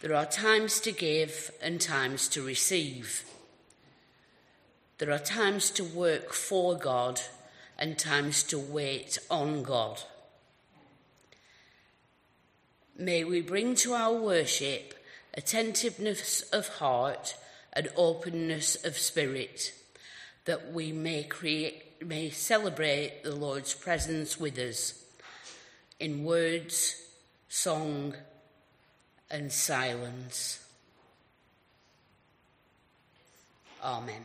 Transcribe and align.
There 0.00 0.14
are 0.14 0.24
times 0.24 0.80
to 0.80 0.92
give 0.92 1.50
and 1.60 1.78
times 1.78 2.26
to 2.28 2.42
receive. 2.42 3.22
There 4.96 5.12
are 5.12 5.18
times 5.18 5.70
to 5.72 5.84
work 5.84 6.32
for 6.32 6.74
God 6.74 7.20
and 7.78 7.98
times 7.98 8.42
to 8.44 8.58
wait 8.58 9.18
on 9.30 9.62
God. 9.62 10.02
May 12.96 13.24
we 13.24 13.42
bring 13.42 13.74
to 13.76 13.92
our 13.92 14.14
worship 14.14 14.94
attentiveness 15.34 16.42
of 16.50 16.68
heart 16.68 17.36
and 17.72 17.88
openness 17.94 18.82
of 18.84 18.96
spirit, 18.96 19.74
that 20.46 20.72
we 20.72 20.92
may 20.92 21.24
create, 21.24 22.02
may 22.04 22.30
celebrate 22.30 23.22
the 23.22 23.34
Lord's 23.34 23.74
presence 23.74 24.40
with 24.40 24.58
us 24.58 25.04
in 25.98 26.24
words, 26.24 27.02
song, 27.48 28.14
and 29.30 29.50
silence. 29.50 30.64
Amen. 33.82 34.24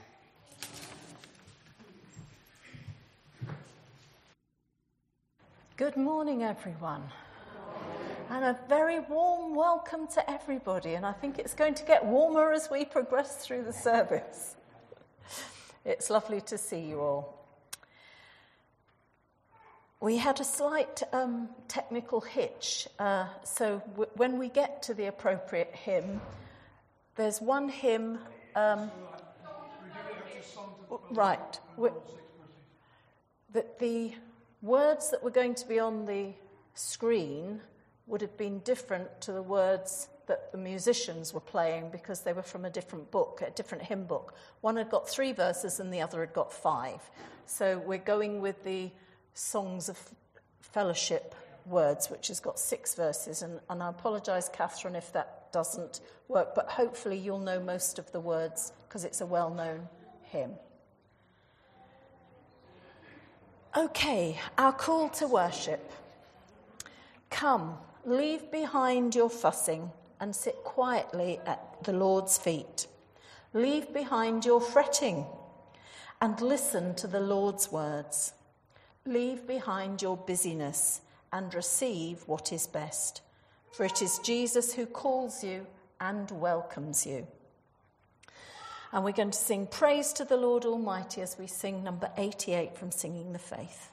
Good 5.78 5.96
morning, 5.98 6.44
everyone. 6.44 7.04
And 8.30 8.44
a 8.44 8.58
very 8.68 9.00
warm 9.02 9.54
welcome 9.56 10.08
to 10.08 10.30
everybody. 10.30 10.96
And 10.96 11.06
I 11.06 11.12
think 11.12 11.38
it's 11.38 11.54
going 11.54 11.76
to 11.76 11.86
get 11.86 12.04
warmer 12.04 12.52
as 12.52 12.70
we 12.72 12.86
progress 12.86 13.46
through 13.46 13.64
the 13.64 13.74
service. 13.74 14.56
It's 15.86 16.10
lovely 16.10 16.42
to 16.42 16.58
see 16.58 16.80
you 16.80 17.02
all. 17.02 17.45
We 20.06 20.18
had 20.18 20.40
a 20.40 20.44
slight 20.44 21.02
um, 21.14 21.50
technical 21.68 22.22
hitch. 22.22 22.88
Uh, 23.00 23.26
so 23.44 23.82
w- 23.94 24.12
when 24.14 24.38
we 24.38 24.50
get 24.50 24.84
to 24.84 24.94
the 24.94 25.08
appropriate 25.08 25.74
hymn, 25.74 26.22
there's 27.16 27.42
one 27.42 27.70
hymn. 27.70 28.20
Um, 28.56 28.92
right. 31.10 31.60
That 33.54 33.80
the 33.80 34.14
words 34.62 35.10
that 35.10 35.24
were 35.24 35.32
going 35.32 35.56
to 35.56 35.68
be 35.68 35.80
on 35.80 36.06
the 36.06 36.34
screen 36.76 37.62
would 38.06 38.22
have 38.22 38.38
been 38.38 38.60
different 38.60 39.10
to 39.22 39.32
the 39.32 39.42
words 39.42 40.08
that 40.28 40.52
the 40.52 40.60
musicians 40.60 41.34
were 41.34 41.40
playing 41.40 41.90
because 41.90 42.22
they 42.22 42.34
were 42.34 42.44
from 42.44 42.64
a 42.66 42.70
different 42.70 43.10
book, 43.10 43.42
a 43.44 43.50
different 43.50 43.84
hymn 43.84 44.06
book. 44.06 44.36
One 44.62 44.78
had 44.78 44.92
got 44.92 45.10
three 45.10 45.34
verses 45.34 45.80
and 45.80 45.92
the 45.92 46.02
other 46.02 46.20
had 46.20 46.34
got 46.34 46.54
five. 46.54 47.02
So 47.48 47.80
we're 47.80 47.98
going 47.98 48.40
with 48.40 48.64
the 48.64 48.92
Songs 49.36 49.90
of 49.90 50.00
Fellowship 50.62 51.36
words, 51.66 52.10
which 52.10 52.30
has 52.30 52.40
got 52.40 52.60
six 52.60 52.96
verses. 52.96 53.42
And, 53.42 53.60
and 53.70 53.84
I 53.84 53.90
apologise, 53.90 54.50
Catherine, 54.50 54.96
if 54.96 55.12
that 55.14 55.52
doesn't 55.52 56.02
work, 56.28 56.56
but 56.56 56.68
hopefully 56.68 57.18
you'll 57.18 57.40
know 57.40 57.60
most 57.60 58.00
of 58.00 58.12
the 58.12 58.20
words 58.20 58.74
because 58.88 59.06
it's 59.06 59.22
a 59.22 59.26
well 59.26 59.54
known 59.54 59.88
hymn. 60.24 60.52
Okay, 63.78 64.40
our 64.58 64.72
call 64.72 65.10
to 65.10 65.28
worship. 65.28 65.92
Come, 67.30 67.78
leave 68.06 68.50
behind 68.52 69.16
your 69.16 69.30
fussing 69.30 69.92
and 70.22 70.34
sit 70.34 70.56
quietly 70.64 71.40
at 71.46 71.84
the 71.84 71.92
Lord's 71.92 72.38
feet. 72.38 72.88
Leave 73.54 73.94
behind 73.94 74.46
your 74.46 74.62
fretting 74.62 75.26
and 76.22 76.40
listen 76.40 76.96
to 76.96 77.08
the 77.08 77.20
Lord's 77.20 77.72
words. 77.72 78.34
Leave 79.06 79.46
behind 79.46 80.02
your 80.02 80.18
busyness 80.18 81.02
and 81.32 81.54
receive 81.54 82.24
what 82.26 82.52
is 82.52 82.66
best, 82.66 83.22
for 83.72 83.86
it 83.86 84.02
is 84.02 84.20
Jesus 84.20 84.74
who 84.74 84.86
calls 84.86 85.44
you 85.44 85.68
and 86.02 86.32
welcomes 86.32 87.06
you. 87.06 87.28
And 88.92 89.04
we're 89.04 89.12
going 89.12 89.32
to 89.32 89.38
sing 89.38 89.68
Praise 89.68 90.14
to 90.14 90.26
the 90.26 90.38
Lord 90.38 90.66
Almighty 90.66 91.22
as 91.22 91.38
we 91.38 91.48
sing 91.48 91.84
number 91.84 92.10
88 92.18 92.78
from 92.78 92.92
Singing 92.92 93.34
the 93.34 93.40
Faith. 93.40 93.90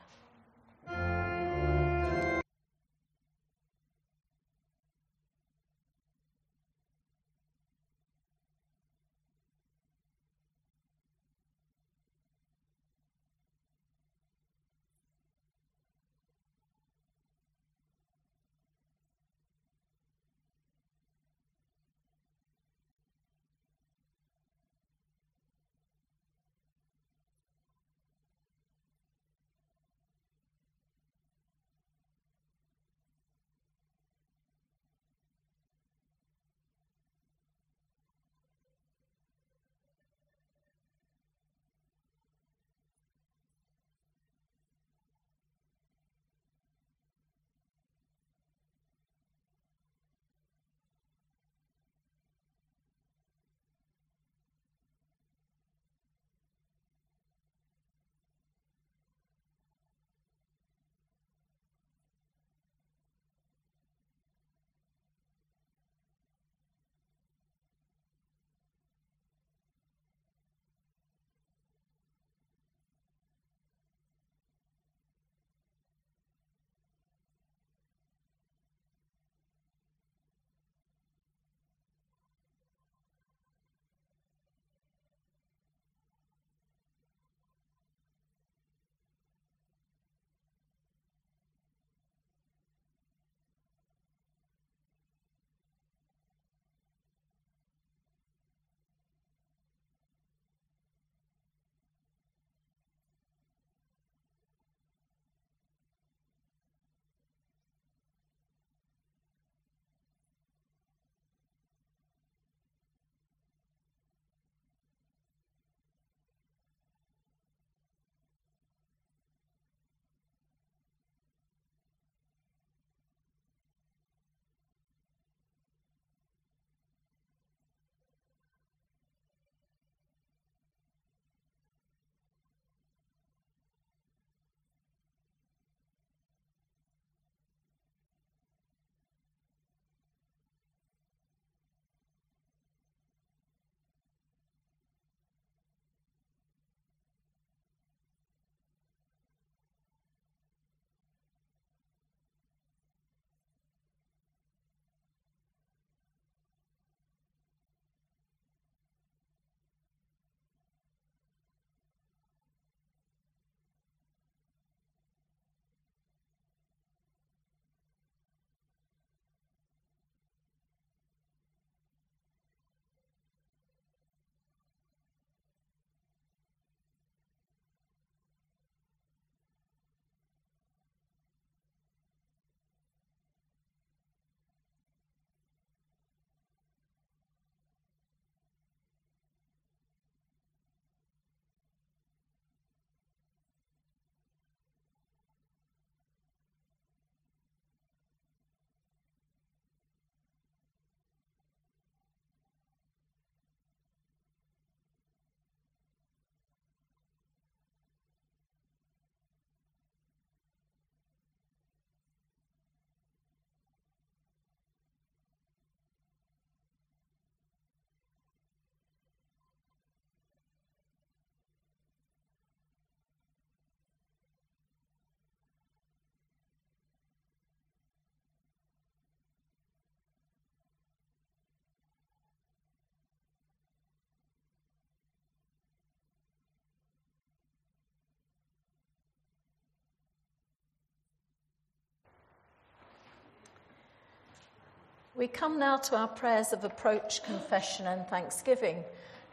We 245.14 245.26
come 245.26 245.59
now 245.59 245.76
to 245.76 245.97
our 245.97 246.09
prayers 246.09 246.54
of 246.54 246.64
approach, 246.64 247.22
confession, 247.22 247.86
and 247.86 248.06
thanksgiving. 248.06 248.82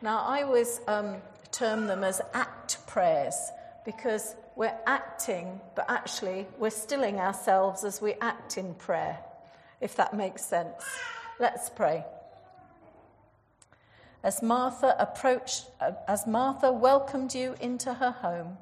Now, 0.01 0.25
I 0.25 0.41
always 0.41 0.81
um, 0.87 1.15
term 1.51 1.87
them 1.87 2.03
as 2.03 2.19
act 2.33 2.85
prayers 2.85 3.35
because 3.85 4.35
we're 4.57 4.75
acting, 4.85 5.61
but 5.77 5.85
actually 5.89 6.47
we're 6.57 6.69
stilling 6.69 7.21
ourselves 7.21 7.85
as 7.85 8.01
we 8.01 8.15
act 8.15 8.57
in 8.57 8.73
prayer, 8.73 9.19
if 9.79 9.95
that 9.95 10.13
makes 10.13 10.43
sense. 10.43 10.83
Let's 11.39 11.69
pray. 11.69 12.03
As 14.21 14.43
Martha 14.43 14.97
approached, 14.99 15.67
uh, 15.79 15.93
as 16.09 16.27
Martha 16.27 16.73
welcomed 16.73 17.33
you 17.33 17.55
into 17.61 17.93
her 17.93 18.11
home, 18.11 18.57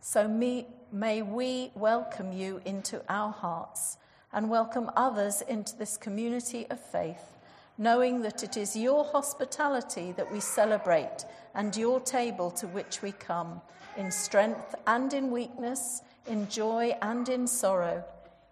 so 0.00 0.28
me, 0.28 0.68
may 0.92 1.20
we 1.22 1.72
welcome 1.74 2.32
you 2.32 2.60
into 2.64 3.02
our 3.08 3.32
hearts 3.32 3.96
and 4.32 4.48
welcome 4.48 4.90
others 4.96 5.42
into 5.42 5.76
this 5.76 5.96
community 5.96 6.66
of 6.70 6.80
faith, 6.80 7.36
knowing 7.78 8.22
that 8.22 8.42
it 8.42 8.56
is 8.56 8.76
your 8.76 9.04
hospitality 9.04 10.12
that 10.12 10.30
we 10.32 10.40
celebrate 10.40 11.24
and 11.54 11.76
your 11.76 12.00
table 12.00 12.50
to 12.50 12.66
which 12.68 13.02
we 13.02 13.12
come, 13.12 13.60
in 13.96 14.10
strength 14.10 14.74
and 14.86 15.12
in 15.12 15.30
weakness, 15.30 16.02
in 16.26 16.48
joy 16.48 16.96
and 17.02 17.28
in 17.28 17.46
sorrow, 17.46 18.04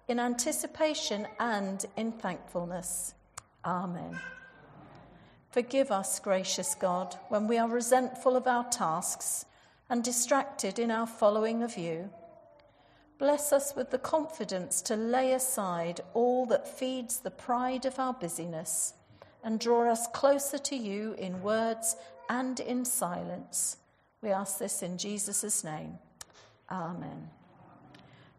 in 0.08 0.19
anticipation 0.19 1.26
and 1.38 1.86
in 1.96 2.10
thankfulness. 2.12 3.14
Amen. 3.64 4.19
Forgive 5.50 5.90
us, 5.90 6.19
gracious 6.19 6.75
God, 6.75 7.16
when 7.28 7.46
we 7.46 7.58
are 7.58 7.69
resentful 7.69 8.36
of 8.36 8.46
our 8.46 8.64
tasks 8.64 9.44
and 9.90 10.04
distracted 10.04 10.78
in 10.78 10.90
our 10.90 11.06
following 11.06 11.62
of 11.62 11.76
you. 11.76 12.10
Bless 13.18 13.52
us 13.52 13.74
with 13.74 13.90
the 13.90 13.98
confidence 13.98 14.80
to 14.82 14.94
lay 14.94 15.32
aside 15.32 16.00
all 16.14 16.46
that 16.46 16.78
feeds 16.78 17.18
the 17.18 17.30
pride 17.30 17.84
of 17.84 17.98
our 17.98 18.12
busyness 18.12 18.94
and 19.42 19.58
draw 19.58 19.90
us 19.90 20.06
closer 20.12 20.58
to 20.58 20.76
you 20.76 21.14
in 21.18 21.42
words 21.42 21.96
and 22.28 22.60
in 22.60 22.84
silence. 22.84 23.78
We 24.22 24.30
ask 24.30 24.58
this 24.58 24.82
in 24.82 24.98
Jesus' 24.98 25.64
name. 25.64 25.98
Amen. 26.70 27.30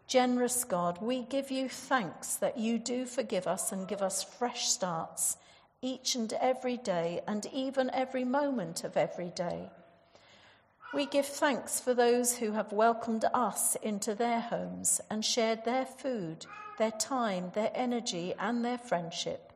Generous 0.08 0.64
God, 0.64 1.00
we 1.02 1.24
give 1.24 1.52
you 1.52 1.70
thanks 1.70 2.36
that 2.38 2.58
you 2.58 2.80
do 2.80 3.06
forgive 3.06 3.48
us 3.48 3.72
and 3.72 3.88
give 3.88 4.02
us 4.02 4.24
fresh 4.24 4.68
starts 4.68 5.38
each 5.82 6.16
and 6.16 6.34
every 6.34 6.78
day 6.78 7.22
and 7.28 7.46
even 7.54 7.92
every 7.94 8.24
moment 8.24 8.84
of 8.84 8.98
every 8.98 9.30
day. 9.30 9.70
We 10.92 11.06
give 11.06 11.28
thanks 11.28 11.80
for 11.80 11.94
those 11.94 12.38
who 12.38 12.54
have 12.54 12.74
welcomed 12.74 13.26
us 13.32 13.76
into 13.76 14.16
their 14.16 14.40
homes 14.40 15.00
and 15.10 15.24
shared 15.24 15.64
their 15.64 15.86
food, 15.86 16.48
their 16.80 16.92
time, 16.92 17.52
their 17.54 17.72
energy, 17.76 18.34
and 18.40 18.66
their 18.66 18.80
friendship. 18.80 19.54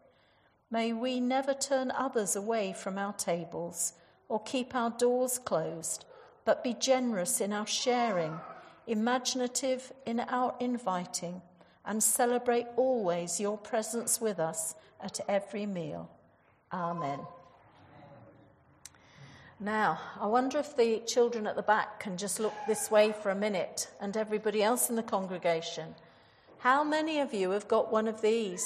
May 0.69 0.93
we 0.93 1.19
never 1.19 1.55
turn 1.55 1.89
others 1.89 2.35
away 2.35 2.73
from 2.73 2.99
our 2.99 3.13
tables 3.13 3.93
or 4.29 4.41
keep 4.43 4.75
our 4.75 4.91
doors 4.91 5.39
closed, 5.39 6.05
but 6.45 6.63
be 6.63 6.75
generous 6.75 7.41
in 7.41 7.51
our 7.51 7.67
sharing, 7.67 8.39
imaginative 8.85 9.91
in 10.05 10.19
our 10.19 10.55
inviting, 10.59 11.41
and 11.83 12.03
celebrate 12.03 12.67
always 12.75 13.39
your 13.39 13.57
presence 13.57 14.21
with 14.21 14.39
us 14.39 14.75
at 15.01 15.19
every 15.27 15.65
meal. 15.65 16.11
Amen. 16.71 17.19
Now, 19.59 19.99
I 20.19 20.27
wonder 20.27 20.57
if 20.57 20.75
the 20.75 20.99
children 21.05 21.47
at 21.47 21.55
the 21.55 21.61
back 21.61 21.99
can 21.99 22.17
just 22.17 22.39
look 22.39 22.53
this 22.67 22.89
way 22.89 23.13
for 23.13 23.29
a 23.29 23.35
minute 23.35 23.87
and 24.01 24.17
everybody 24.17 24.63
else 24.63 24.89
in 24.89 24.95
the 24.95 25.03
congregation. 25.03 25.95
How 26.59 26.83
many 26.83 27.19
of 27.19 27.33
you 27.33 27.51
have 27.51 27.67
got 27.67 27.91
one 27.91 28.07
of 28.07 28.21
these? 28.21 28.65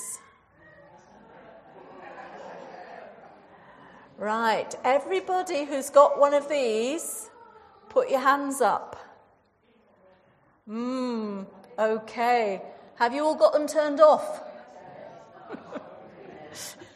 Right, 4.18 4.74
everybody 4.84 5.66
who's 5.66 5.92
got 5.92 6.19
one 6.19 6.34
of 6.34 6.50
these, 6.50 7.30
put 7.90 8.10
your 8.10 8.19
hands 8.19 8.62
up. 8.62 8.95
Hmm, 10.68 11.44
okay. 11.78 12.63
Have 12.95 13.13
you 13.13 13.24
all 13.24 13.36
got 13.36 13.54
them 13.54 13.68
turned 13.68 14.01
off? 14.01 14.42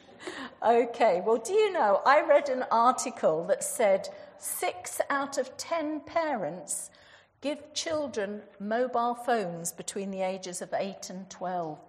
Okay, 0.63 1.23
well, 1.25 1.37
do 1.37 1.53
you 1.53 1.73
know, 1.73 2.01
I 2.05 2.21
read 2.21 2.47
an 2.49 2.65
article 2.69 3.43
that 3.45 3.63
said 3.63 4.07
six 4.37 5.01
out 5.09 5.39
of 5.39 5.57
ten 5.57 6.01
parents 6.01 6.91
give 7.41 7.73
children 7.73 8.43
mobile 8.59 9.15
phones 9.15 9.71
between 9.71 10.11
the 10.11 10.21
ages 10.21 10.61
of 10.61 10.71
8 10.71 11.09
and 11.09 11.27
12. 11.31 11.79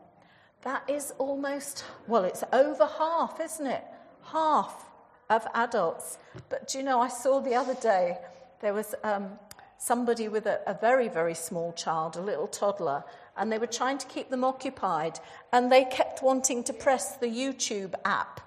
That 0.62 0.88
is 0.88 1.12
almost, 1.19 1.85
well, 2.07 2.25
it's 2.25 2.43
over 2.50 2.87
half, 2.87 3.38
isn't 3.41 3.67
it? 3.67 3.85
Half 4.25 4.87
of 5.29 5.47
adults. 5.52 6.17
But 6.49 6.69
do 6.69 6.79
you 6.79 6.85
know, 6.85 6.99
I 6.99 7.09
saw 7.09 7.41
the 7.41 7.55
other 7.55 7.75
day 7.75 8.17
there 8.62 8.73
was 8.73 8.95
um, 9.05 9.33
somebody 9.76 10.29
with 10.29 10.47
a, 10.47 10.61
a 10.67 10.73
very, 10.73 11.09
very 11.09 11.35
small 11.35 11.75
child, 11.75 12.17
a 12.17 12.23
little 12.23 12.47
toddler, 12.47 13.05
and 13.37 13.52
they 13.52 13.59
were 13.59 13.67
trying 13.67 13.99
to 13.99 14.07
keep 14.07 14.31
them 14.31 14.45
occupied, 14.45 15.19
and 15.52 15.71
they 15.71 15.85
kept 15.85 16.23
wanting 16.23 16.64
to 16.64 16.73
press 16.73 17.17
the 17.17 17.26
YouTube 17.26 17.93
app 18.07 18.41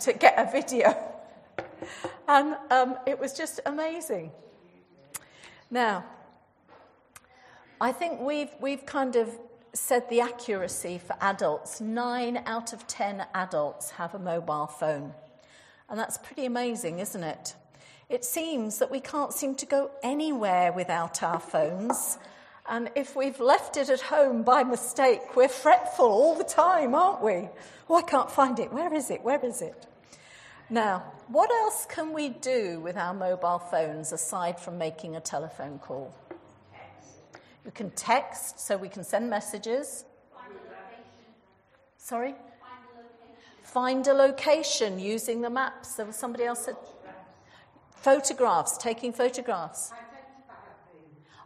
to 0.00 0.12
get 0.12 0.34
a 0.36 0.50
video. 0.50 0.94
And 2.28 2.54
um, 2.70 2.96
it 3.06 3.18
was 3.18 3.32
just 3.32 3.58
amazing. 3.66 4.30
Now, 5.68 6.04
I 7.80 7.90
think 7.90 8.20
we've, 8.20 8.50
we've 8.60 8.86
kind 8.86 9.16
of 9.16 9.36
said 9.72 10.08
the 10.08 10.20
accuracy 10.20 11.00
for 11.04 11.16
adults. 11.20 11.80
Nine 11.80 12.42
out 12.46 12.72
of 12.72 12.86
ten 12.86 13.26
adults 13.34 13.90
have 13.92 14.14
a 14.14 14.18
mobile 14.18 14.68
phone. 14.68 15.12
And 15.88 15.98
that's 15.98 16.18
pretty 16.18 16.46
amazing, 16.46 17.00
isn't 17.00 17.22
it? 17.24 17.54
It 18.08 18.24
seems 18.24 18.78
that 18.78 18.90
we 18.90 19.00
can't 19.00 19.32
seem 19.32 19.54
to 19.56 19.66
go 19.66 19.90
anywhere 20.02 20.72
without 20.72 21.22
our 21.22 21.40
phones. 21.40 22.18
And 22.68 22.90
if 22.94 23.16
we've 23.16 23.40
left 23.40 23.76
it 23.76 23.88
at 23.88 24.00
home 24.00 24.42
by 24.42 24.62
mistake, 24.62 25.36
we're 25.36 25.48
fretful 25.48 26.06
all 26.06 26.36
the 26.36 26.44
time, 26.44 26.94
aren't 26.94 27.22
we? 27.22 27.48
Oh, 27.88 27.96
I 27.96 28.02
can't 28.02 28.30
find 28.30 28.58
it. 28.58 28.72
Where 28.72 28.92
is 28.94 29.10
it? 29.10 29.22
Where 29.22 29.44
is 29.44 29.62
it? 29.62 29.86
Now, 30.72 31.02
what 31.26 31.50
else 31.50 31.84
can 31.84 32.12
we 32.12 32.28
do 32.28 32.78
with 32.78 32.96
our 32.96 33.12
mobile 33.12 33.58
phones 33.58 34.12
aside 34.12 34.60
from 34.60 34.78
making 34.78 35.16
a 35.16 35.20
telephone 35.20 35.80
call? 35.80 36.14
We 37.64 37.72
can 37.72 37.90
text, 37.90 38.60
so 38.60 38.76
we 38.76 38.88
can 38.88 39.02
send 39.02 39.28
messages. 39.28 40.04
Sorry? 41.96 42.36
Find 43.64 44.06
a 44.06 44.14
location 44.14 45.00
using 45.00 45.40
the 45.40 45.50
maps. 45.50 45.94
There 45.94 46.06
was 46.06 46.14
somebody 46.14 46.44
else 46.44 46.64
said 46.64 46.76
photographs, 47.96 48.78
taking 48.78 49.12
photographs. 49.12 49.92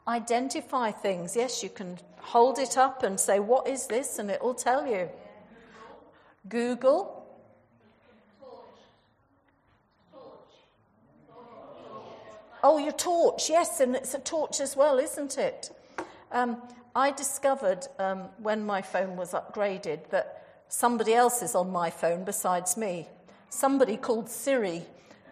Identify 0.06 0.90
things. 0.90 1.34
Yes, 1.34 1.62
you 1.62 1.70
can 1.70 1.98
hold 2.18 2.58
it 2.58 2.76
up 2.76 3.02
and 3.02 3.18
say, 3.18 3.40
What 3.40 3.66
is 3.66 3.86
this? 3.86 4.18
and 4.18 4.30
it 4.30 4.42
will 4.42 4.54
tell 4.54 4.86
you. 4.86 5.08
Google. 6.46 7.23
Oh, 12.66 12.78
your 12.78 12.92
torch, 12.92 13.50
yes, 13.50 13.80
and 13.80 13.94
it's 13.94 14.14
a 14.14 14.18
torch 14.18 14.58
as 14.58 14.74
well, 14.74 14.98
isn't 14.98 15.36
it? 15.36 15.70
Um, 16.32 16.62
I 16.96 17.10
discovered 17.10 17.86
um, 17.98 18.30
when 18.38 18.64
my 18.64 18.80
phone 18.80 19.16
was 19.16 19.34
upgraded 19.34 20.08
that 20.08 20.46
somebody 20.68 21.12
else 21.12 21.42
is 21.42 21.54
on 21.54 21.70
my 21.70 21.90
phone 21.90 22.24
besides 22.24 22.78
me. 22.78 23.06
Somebody 23.50 23.98
called 23.98 24.30
Siri. 24.30 24.82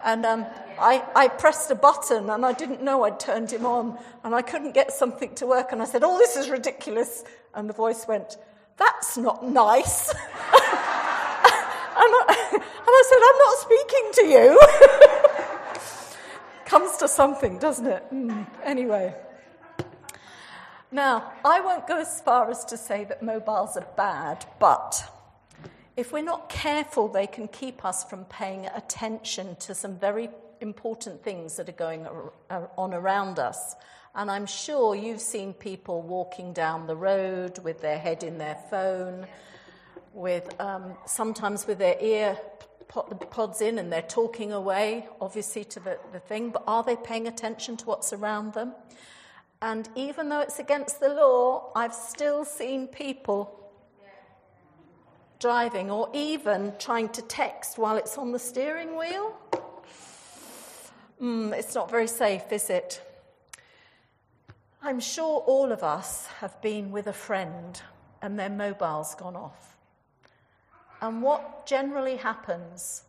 And 0.04 0.26
um, 0.26 0.44
I, 0.78 1.02
I, 1.16 1.28
pressed 1.28 1.70
a 1.70 1.74
button 1.74 2.28
and 2.28 2.44
I 2.44 2.52
didn't 2.52 2.82
know 2.82 3.04
I'd 3.04 3.18
turned 3.18 3.50
him 3.50 3.64
on 3.64 3.96
and 4.24 4.34
I 4.34 4.42
couldn't 4.42 4.72
get 4.72 4.92
something 4.92 5.34
to 5.36 5.46
work. 5.46 5.72
And 5.72 5.80
I 5.80 5.86
said, 5.86 6.02
Oh, 6.04 6.18
this 6.18 6.36
is 6.36 6.50
ridiculous. 6.50 7.24
And 7.54 7.66
the 7.66 7.72
voice 7.72 8.06
went, 8.06 8.36
That's 8.76 9.16
not 9.16 9.42
nice. 9.42 10.10
and, 10.10 10.20
I, 11.96 12.48
and 12.52 12.62
I 12.62 13.02
said, 13.08 13.22
I'm 13.24 13.38
not 13.38 13.56
speaking 13.58 14.10
to 14.16 14.24
you. 14.26 15.18
Comes 16.72 16.96
to 16.96 17.06
something, 17.06 17.58
doesn't 17.58 17.86
it? 17.86 18.02
Mm. 18.10 18.46
Anyway. 18.64 19.14
Now, 20.90 21.30
I 21.44 21.60
won't 21.60 21.86
go 21.86 21.98
as 21.98 22.22
far 22.22 22.50
as 22.50 22.64
to 22.64 22.78
say 22.78 23.04
that 23.04 23.22
mobiles 23.22 23.76
are 23.76 23.86
bad, 23.94 24.46
but 24.58 25.04
if 25.98 26.14
we're 26.14 26.24
not 26.24 26.48
careful, 26.48 27.08
they 27.08 27.26
can 27.26 27.46
keep 27.48 27.84
us 27.84 28.04
from 28.04 28.24
paying 28.24 28.64
attention 28.74 29.54
to 29.56 29.74
some 29.74 29.98
very 29.98 30.30
important 30.62 31.22
things 31.22 31.56
that 31.56 31.68
are 31.68 31.72
going 31.72 32.06
on 32.78 32.94
around 32.94 33.38
us. 33.38 33.76
And 34.14 34.30
I'm 34.30 34.46
sure 34.46 34.94
you've 34.94 35.20
seen 35.20 35.52
people 35.52 36.00
walking 36.00 36.54
down 36.54 36.86
the 36.86 36.96
road 36.96 37.58
with 37.58 37.82
their 37.82 37.98
head 37.98 38.22
in 38.22 38.38
their 38.38 38.56
phone, 38.70 39.26
with 40.14 40.58
um, 40.58 40.94
sometimes 41.04 41.66
with 41.66 41.76
their 41.76 41.98
ear 42.00 42.38
put 42.92 43.08
the 43.08 43.26
pods 43.26 43.62
in 43.62 43.78
and 43.78 43.90
they're 43.90 44.02
talking 44.02 44.52
away, 44.52 45.08
obviously, 45.18 45.64
to 45.64 45.80
the, 45.80 45.98
the 46.12 46.18
thing, 46.20 46.50
but 46.50 46.62
are 46.66 46.82
they 46.82 46.96
paying 46.96 47.26
attention 47.26 47.74
to 47.78 47.86
what's 47.86 48.12
around 48.12 48.52
them? 48.52 48.74
And 49.62 49.88
even 49.96 50.28
though 50.28 50.40
it's 50.40 50.58
against 50.58 51.00
the 51.00 51.08
law, 51.08 51.70
I've 51.74 51.94
still 51.94 52.44
seen 52.44 52.86
people 52.86 53.58
driving 55.38 55.90
or 55.90 56.10
even 56.12 56.74
trying 56.78 57.08
to 57.10 57.22
text 57.22 57.78
while 57.78 57.96
it's 57.96 58.18
on 58.18 58.30
the 58.30 58.38
steering 58.38 58.96
wheel. 58.98 59.36
Mm, 61.20 61.52
it's 61.52 61.74
not 61.74 61.90
very 61.90 62.08
safe, 62.08 62.52
is 62.52 62.68
it? 62.68 63.00
I'm 64.82 65.00
sure 65.00 65.40
all 65.46 65.72
of 65.72 65.82
us 65.82 66.26
have 66.40 66.60
been 66.60 66.92
with 66.92 67.06
a 67.06 67.12
friend 67.12 67.80
and 68.20 68.38
their 68.38 68.50
mobile's 68.50 69.14
gone 69.14 69.36
off. 69.36 69.71
And 71.02 71.20
what 71.20 71.66
generally 71.66 72.16
happens? 72.16 73.02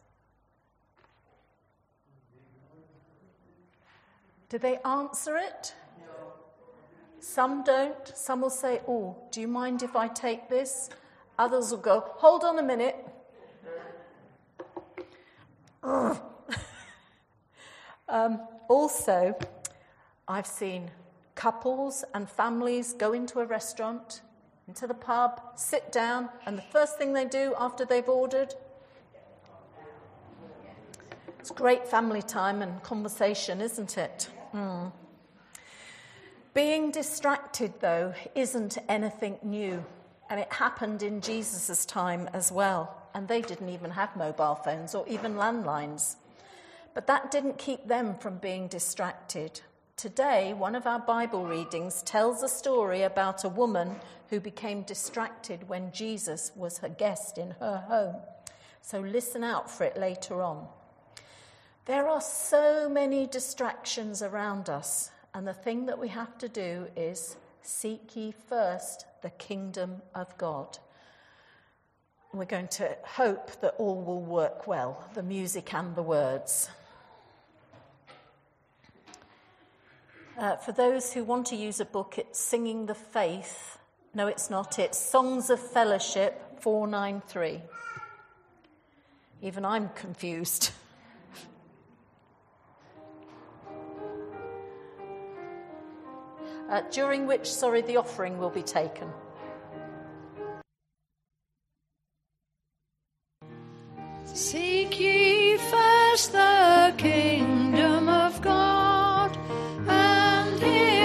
Do 4.50 4.58
they 4.58 4.80
answer 4.84 5.38
it? 5.38 5.76
Some 7.20 7.64
don't. 7.64 8.08
Some 8.18 8.42
will 8.42 8.50
say, 8.50 8.82
Oh, 8.88 9.16
do 9.32 9.40
you 9.40 9.48
mind 9.48 9.84
if 9.84 9.96
I 9.96 10.08
take 10.08 10.50
this? 10.50 10.90
Others 11.38 11.72
will 11.72 11.78
go, 11.78 12.04
Hold 12.18 12.44
on 12.44 12.58
a 12.60 12.64
minute. 12.64 12.98
um, 18.10 18.42
also, 18.68 19.38
I've 20.28 20.48
seen 20.48 20.90
couples 21.36 22.04
and 22.14 22.28
families 22.28 22.94
go 22.94 23.14
into 23.14 23.40
a 23.40 23.46
restaurant, 23.46 24.22
into 24.68 24.88
the 24.88 24.94
pub, 24.94 25.42
sit 25.56 25.92
down, 25.92 26.30
and 26.46 26.58
the 26.58 26.64
first 26.64 26.98
thing 26.98 27.14
they 27.14 27.26
do 27.26 27.54
after 27.60 27.86
they've 27.86 28.08
ordered 28.08 28.54
it's 31.44 31.52
great 31.52 31.86
family 31.86 32.22
time 32.22 32.62
and 32.62 32.82
conversation, 32.84 33.60
isn't 33.60 33.98
it? 33.98 34.30
Mm. 34.54 34.94
Being 36.54 36.90
distracted, 36.90 37.74
though, 37.82 38.14
isn't 38.34 38.78
anything 38.88 39.40
new, 39.44 39.84
and 40.30 40.40
it 40.40 40.54
happened 40.54 41.04
in 41.04 41.20
Jesus' 41.20 41.86
time 41.86 42.30
as 42.32 42.50
well, 42.50 42.96
and 43.14 43.28
they 43.28 43.42
didn't 43.42 43.68
even 43.68 43.92
have 43.92 44.16
mobile 44.16 44.56
phones 44.56 44.96
or 44.96 45.06
even 45.06 45.36
landlines. 45.36 46.16
But 46.94 47.08
that 47.08 47.30
didn't 47.30 47.58
keep 47.58 47.90
them 47.90 48.16
from 48.16 48.38
being 48.38 48.70
distracted. 48.70 49.60
Today, 49.96 50.54
one 50.54 50.76
of 50.76 50.88
our 50.88 51.00
Bible 51.00 51.46
readings 51.46 52.02
tells 52.02 52.44
a 52.44 52.50
story 52.50 53.04
about 53.04 53.44
a 53.44 53.50
woman 53.50 53.96
who 54.30 54.40
became 54.40 54.82
distracted 54.82 55.70
when 55.70 55.92
Jesus 55.94 56.52
was 56.56 56.80
her 56.80 56.90
guest 56.90 57.38
in 57.38 57.52
her 57.60 57.78
home. 57.88 58.16
So 58.82 59.00
listen 59.00 59.44
out 59.44 59.70
for 59.70 59.86
it 59.86 59.98
later 59.98 60.42
on. 60.42 60.68
There 61.86 62.08
are 62.10 62.22
so 62.22 62.90
many 62.90 63.28
distractions 63.28 64.22
around 64.22 64.68
us, 64.68 65.12
and 65.34 65.48
the 65.48 65.54
thing 65.54 65.86
that 65.86 66.00
we 66.00 66.10
have 66.10 66.38
to 66.40 66.50
do 66.50 66.88
is 66.98 67.38
seek 67.62 68.16
ye 68.16 68.34
first 68.50 69.06
the 69.22 69.30
kingdom 69.30 70.02
of 70.16 70.38
God. 70.38 70.80
We're 72.34 72.46
going 72.46 72.68
to 72.70 72.98
hope 73.04 73.62
that 73.62 73.76
all 73.78 74.02
will 74.02 74.22
work 74.22 74.66
well, 74.66 75.08
the 75.14 75.24
music 75.24 75.74
and 75.74 75.96
the 75.96 76.02
words. 76.02 76.70
Uh, 80.38 80.56
for 80.56 80.72
those 80.72 81.14
who 81.14 81.24
want 81.24 81.46
to 81.46 81.56
use 81.56 81.80
a 81.80 81.86
book, 81.86 82.16
it's 82.18 82.40
Singing 82.40 82.88
the 82.88 82.96
Faith. 82.96 83.78
No, 84.16 84.26
it's 84.26 84.50
not. 84.50 84.80
It's 84.80 84.98
Songs 84.98 85.52
of 85.52 85.60
Fellowship 85.60 86.60
493. 86.60 87.62
Even 89.44 89.64
I'm 89.64 89.90
confused. 89.90 90.72
uh, 96.70 96.82
during 96.90 97.28
which, 97.28 97.46
sorry, 97.46 97.84
the 97.84 97.98
offering 97.98 98.40
will 98.40 98.50
be 98.50 98.64
taken. 98.64 99.10
Seek 104.26 105.00
ye 105.00 105.58
first 105.58 106.32
the 106.32 106.92
kingdom 106.98 107.63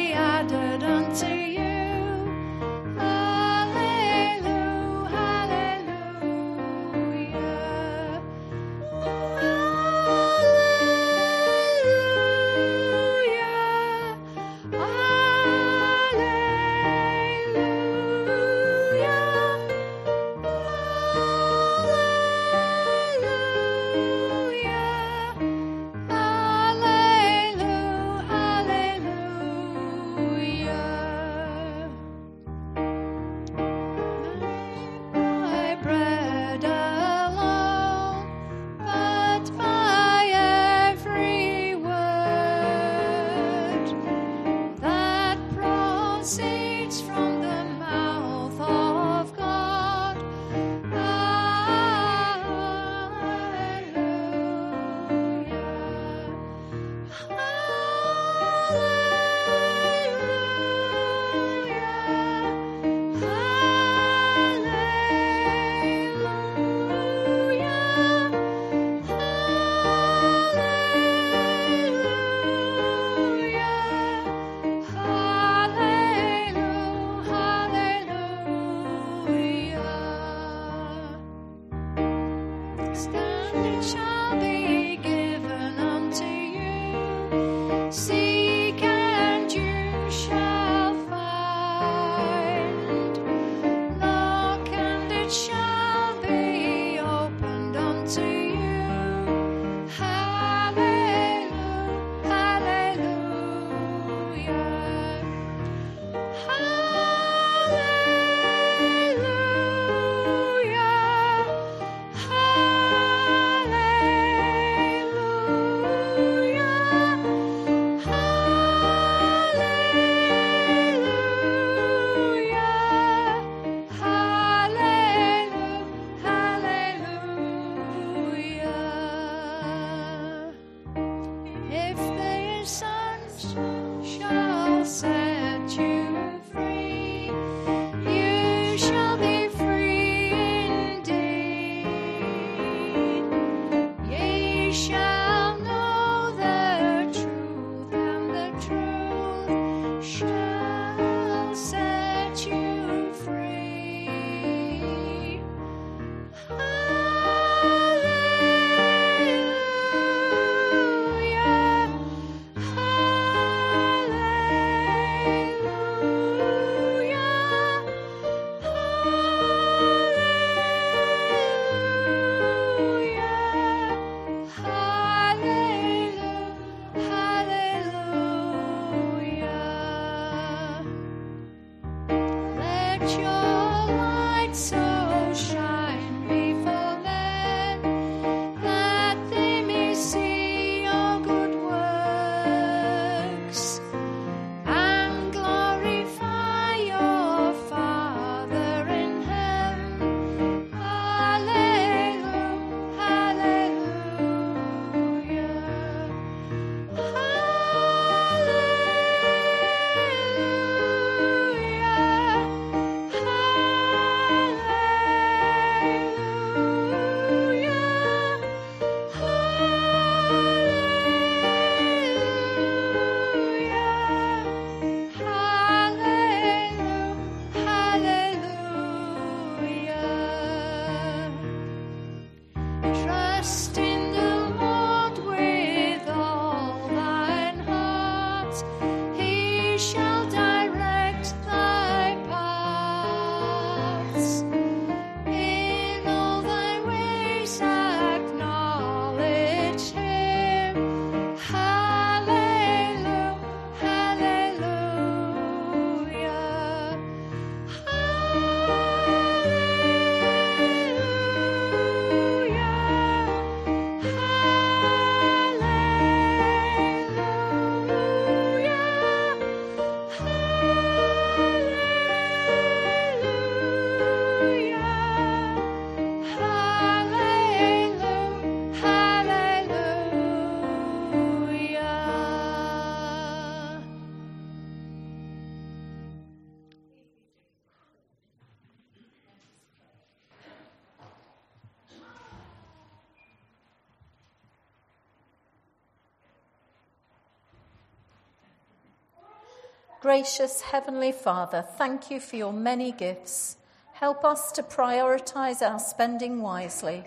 Gracious 300.03 300.59
Heavenly 300.59 301.13
Father, 301.13 301.61
thank 301.77 302.11
you 302.11 302.19
for 302.19 302.35
your 302.35 302.51
many 302.51 302.91
gifts. 302.91 303.55
Help 303.93 304.25
us 304.25 304.51
to 304.51 304.61
prioritize 304.61 305.61
our 305.61 305.79
spending 305.79 306.41
wisely. 306.41 307.05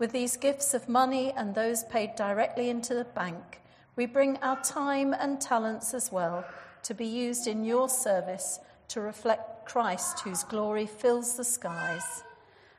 With 0.00 0.10
these 0.10 0.36
gifts 0.36 0.74
of 0.74 0.88
money 0.88 1.32
and 1.36 1.54
those 1.54 1.84
paid 1.84 2.16
directly 2.16 2.68
into 2.68 2.94
the 2.94 3.04
bank, 3.04 3.60
we 3.94 4.06
bring 4.06 4.38
our 4.38 4.60
time 4.62 5.14
and 5.14 5.40
talents 5.40 5.94
as 5.94 6.10
well 6.10 6.44
to 6.82 6.94
be 6.94 7.06
used 7.06 7.46
in 7.46 7.62
your 7.62 7.88
service 7.88 8.58
to 8.88 9.00
reflect 9.00 9.64
Christ, 9.64 10.18
whose 10.18 10.42
glory 10.42 10.86
fills 10.86 11.36
the 11.36 11.44
skies. 11.44 12.24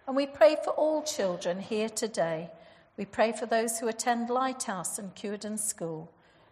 And 0.07 0.15
we 0.17 0.25
pray 0.25 0.57
for 0.61 0.71
all 0.71 1.03
children 1.03 1.61
here 1.61 1.87
today. 1.87 2.51
We 2.97 3.05
pray 3.05 3.31
for 3.31 3.45
those 3.45 3.79
who 3.79 3.87
attend 3.87 4.29
Lighthouse 4.29 4.99
and 4.99 5.15
Cuerden 5.15 5.57
School. 5.57 6.11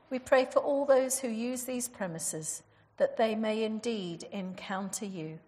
We 0.10 0.18
pray 0.18 0.46
for 0.46 0.60
all 0.60 0.86
those 0.86 1.20
who 1.20 1.28
use 1.28 1.66
these 1.66 1.90
premises 1.90 2.64
that 2.98 3.18
they 3.18 3.36
may 3.36 3.64
indeed 3.64 4.28
encounter 4.32 5.06
you. 5.06 5.40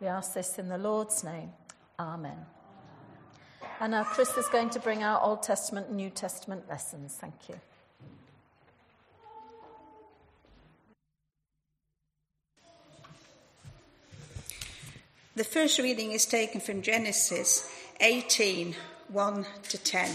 We 0.00 0.06
ask 0.06 0.34
this 0.34 0.58
in 0.58 0.68
the 0.68 0.78
Lord's 0.78 1.24
name. 1.24 1.52
Amen. 1.98 2.46
And 3.80 3.92
now 3.92 4.04
Chris 4.04 4.36
is 4.36 4.48
going 4.48 4.70
to 4.70 4.80
bring 4.80 5.02
our 5.02 5.20
Old 5.22 5.42
Testament 5.42 5.88
and 5.88 5.96
New 5.96 6.10
Testament 6.10 6.68
lessons. 6.68 7.14
Thank 7.14 7.48
you. 7.48 7.56
The 15.36 15.44
first 15.44 15.80
reading 15.80 16.12
is 16.12 16.26
taken 16.26 16.60
from 16.60 16.80
Genesis 16.80 17.68
18 18.00 18.76
1 19.08 19.46
to 19.68 19.78
10. 19.78 20.10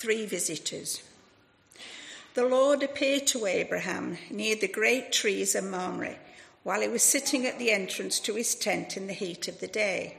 Three 0.00 0.26
visitors. 0.26 1.02
The 2.34 2.46
Lord 2.46 2.82
appeared 2.82 3.26
to 3.28 3.44
Abraham 3.44 4.16
near 4.30 4.56
the 4.56 4.68
great 4.68 5.12
trees 5.12 5.54
of 5.54 5.64
Mamre 5.64 6.16
while 6.62 6.80
he 6.80 6.88
was 6.88 7.02
sitting 7.02 7.46
at 7.46 7.58
the 7.58 7.70
entrance 7.70 8.18
to 8.20 8.34
his 8.34 8.54
tent 8.54 8.96
in 8.96 9.06
the 9.06 9.12
heat 9.12 9.48
of 9.48 9.60
the 9.60 9.66
day. 9.66 10.16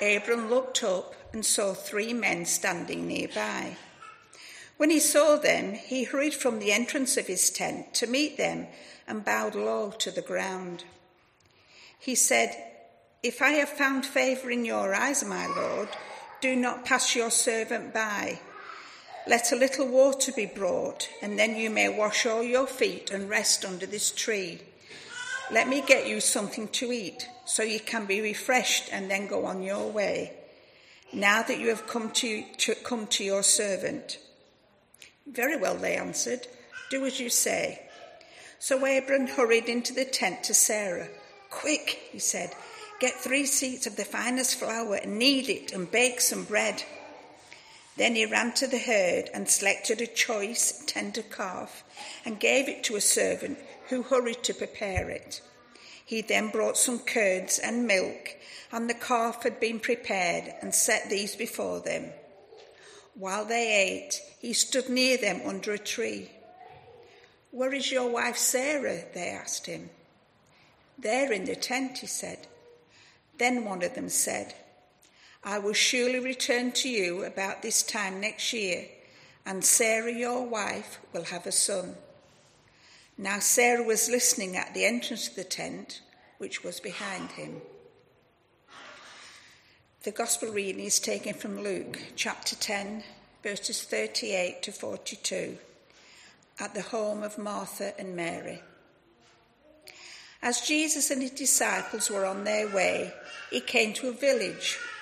Abram 0.00 0.48
looked 0.48 0.82
up 0.82 1.14
and 1.34 1.44
saw 1.44 1.74
three 1.74 2.14
men 2.14 2.46
standing 2.46 3.06
nearby. 3.06 3.76
When 4.78 4.88
he 4.88 4.98
saw 4.98 5.36
them, 5.36 5.74
he 5.74 6.04
hurried 6.04 6.32
from 6.32 6.58
the 6.58 6.72
entrance 6.72 7.18
of 7.18 7.26
his 7.26 7.50
tent 7.50 7.92
to 7.94 8.06
meet 8.06 8.38
them 8.38 8.68
and 9.06 9.22
bowed 9.22 9.54
low 9.54 9.90
to 9.98 10.10
the 10.10 10.22
ground. 10.22 10.84
He 11.98 12.14
said, 12.14 12.56
If 13.22 13.42
I 13.42 13.50
have 13.50 13.68
found 13.68 14.06
favor 14.06 14.50
in 14.50 14.64
your 14.64 14.94
eyes, 14.94 15.22
my 15.22 15.46
Lord, 15.46 15.90
do 16.40 16.56
not 16.56 16.86
pass 16.86 17.14
your 17.14 17.30
servant 17.30 17.92
by. 17.92 18.40
Let 19.26 19.52
a 19.52 19.56
little 19.56 19.86
water 19.86 20.32
be 20.32 20.46
brought, 20.46 21.08
and 21.20 21.38
then 21.38 21.56
you 21.56 21.70
may 21.70 21.88
wash 21.88 22.26
all 22.26 22.42
your 22.42 22.66
feet 22.66 23.10
and 23.10 23.28
rest 23.28 23.64
under 23.64 23.86
this 23.86 24.10
tree. 24.10 24.60
Let 25.50 25.68
me 25.68 25.82
get 25.82 26.06
you 26.06 26.20
something 26.20 26.68
to 26.68 26.92
eat, 26.92 27.28
so 27.44 27.62
you 27.62 27.80
can 27.80 28.06
be 28.06 28.20
refreshed 28.20 28.88
and 28.92 29.10
then 29.10 29.26
go 29.26 29.44
on 29.44 29.62
your 29.62 29.90
way. 29.90 30.32
Now 31.12 31.42
that 31.42 31.58
you 31.58 31.68
have 31.68 31.86
come 31.86 32.10
to, 32.12 32.44
to 32.58 32.74
come 32.76 33.06
to 33.08 33.24
your 33.24 33.42
servant. 33.42 34.18
Very 35.26 35.56
well, 35.56 35.76
they 35.76 35.96
answered. 35.96 36.46
Do 36.90 37.04
as 37.04 37.20
you 37.20 37.30
say. 37.30 37.82
So 38.58 38.76
Abram 38.76 39.26
hurried 39.26 39.68
into 39.68 39.92
the 39.92 40.04
tent 40.04 40.44
to 40.44 40.54
Sarah. 40.54 41.08
Quick, 41.50 41.98
he 42.12 42.18
said, 42.18 42.52
get 43.00 43.14
three 43.14 43.44
seahs 43.44 43.86
of 43.86 43.96
the 43.96 44.04
finest 44.04 44.58
flour 44.58 44.96
and 44.96 45.18
knead 45.18 45.48
it 45.48 45.72
and 45.72 45.90
bake 45.90 46.20
some 46.20 46.44
bread. 46.44 46.84
Then 47.96 48.14
he 48.14 48.24
ran 48.24 48.52
to 48.54 48.66
the 48.66 48.78
herd 48.78 49.30
and 49.34 49.48
selected 49.48 50.00
a 50.00 50.06
choice, 50.06 50.82
tender 50.86 51.22
calf 51.22 51.84
and 52.24 52.40
gave 52.40 52.68
it 52.68 52.84
to 52.84 52.96
a 52.96 53.00
servant 53.00 53.58
who 53.88 54.02
hurried 54.02 54.42
to 54.44 54.54
prepare 54.54 55.10
it. 55.10 55.42
He 56.04 56.22
then 56.22 56.48
brought 56.48 56.76
some 56.76 57.00
curds 57.00 57.58
and 57.58 57.86
milk, 57.86 58.36
and 58.72 58.88
the 58.88 58.94
calf 58.94 59.42
had 59.42 59.60
been 59.60 59.80
prepared 59.80 60.54
and 60.60 60.74
set 60.74 61.08
these 61.08 61.36
before 61.36 61.80
them. 61.80 62.10
While 63.14 63.44
they 63.44 63.72
ate, 63.72 64.20
he 64.40 64.52
stood 64.52 64.88
near 64.88 65.16
them 65.16 65.42
under 65.44 65.72
a 65.72 65.78
tree. 65.78 66.30
Where 67.50 67.74
is 67.74 67.92
your 67.92 68.08
wife 68.08 68.36
Sarah? 68.36 69.02
They 69.12 69.28
asked 69.28 69.66
him. 69.66 69.90
There 70.98 71.32
in 71.32 71.44
the 71.44 71.56
tent, 71.56 71.98
he 71.98 72.06
said. 72.06 72.46
Then 73.38 73.64
one 73.64 73.82
of 73.82 73.94
them 73.94 74.08
said, 74.08 74.54
I 75.42 75.58
will 75.58 75.72
surely 75.72 76.18
return 76.18 76.72
to 76.72 76.88
you 76.88 77.24
about 77.24 77.62
this 77.62 77.82
time 77.82 78.20
next 78.20 78.52
year, 78.52 78.86
and 79.46 79.64
Sarah, 79.64 80.12
your 80.12 80.46
wife, 80.46 80.98
will 81.14 81.24
have 81.24 81.46
a 81.46 81.52
son. 81.52 81.94
Now 83.16 83.38
Sarah 83.38 83.82
was 83.82 84.10
listening 84.10 84.56
at 84.56 84.74
the 84.74 84.84
entrance 84.84 85.28
of 85.28 85.36
the 85.36 85.44
tent, 85.44 86.02
which 86.38 86.62
was 86.62 86.78
behind 86.78 87.32
him. 87.32 87.62
The 90.02 90.10
Gospel 90.10 90.50
reading 90.50 90.84
is 90.84 90.98
taken 90.98 91.34
from 91.34 91.62
Luke 91.62 91.98
chapter 92.16 92.56
10, 92.56 93.02
verses 93.42 93.82
38 93.82 94.62
to 94.62 94.72
42, 94.72 95.58
at 96.58 96.74
the 96.74 96.82
home 96.82 97.22
of 97.22 97.38
Martha 97.38 97.98
and 97.98 98.14
Mary. 98.14 98.62
As 100.42 100.60
Jesus 100.62 101.10
and 101.10 101.20
his 101.20 101.32
disciples 101.32 102.10
were 102.10 102.24
on 102.24 102.44
their 102.44 102.68
way, 102.68 103.12
he 103.50 103.60
came 103.60 103.92
to 103.94 104.08
a 104.08 104.12
village 104.12 104.78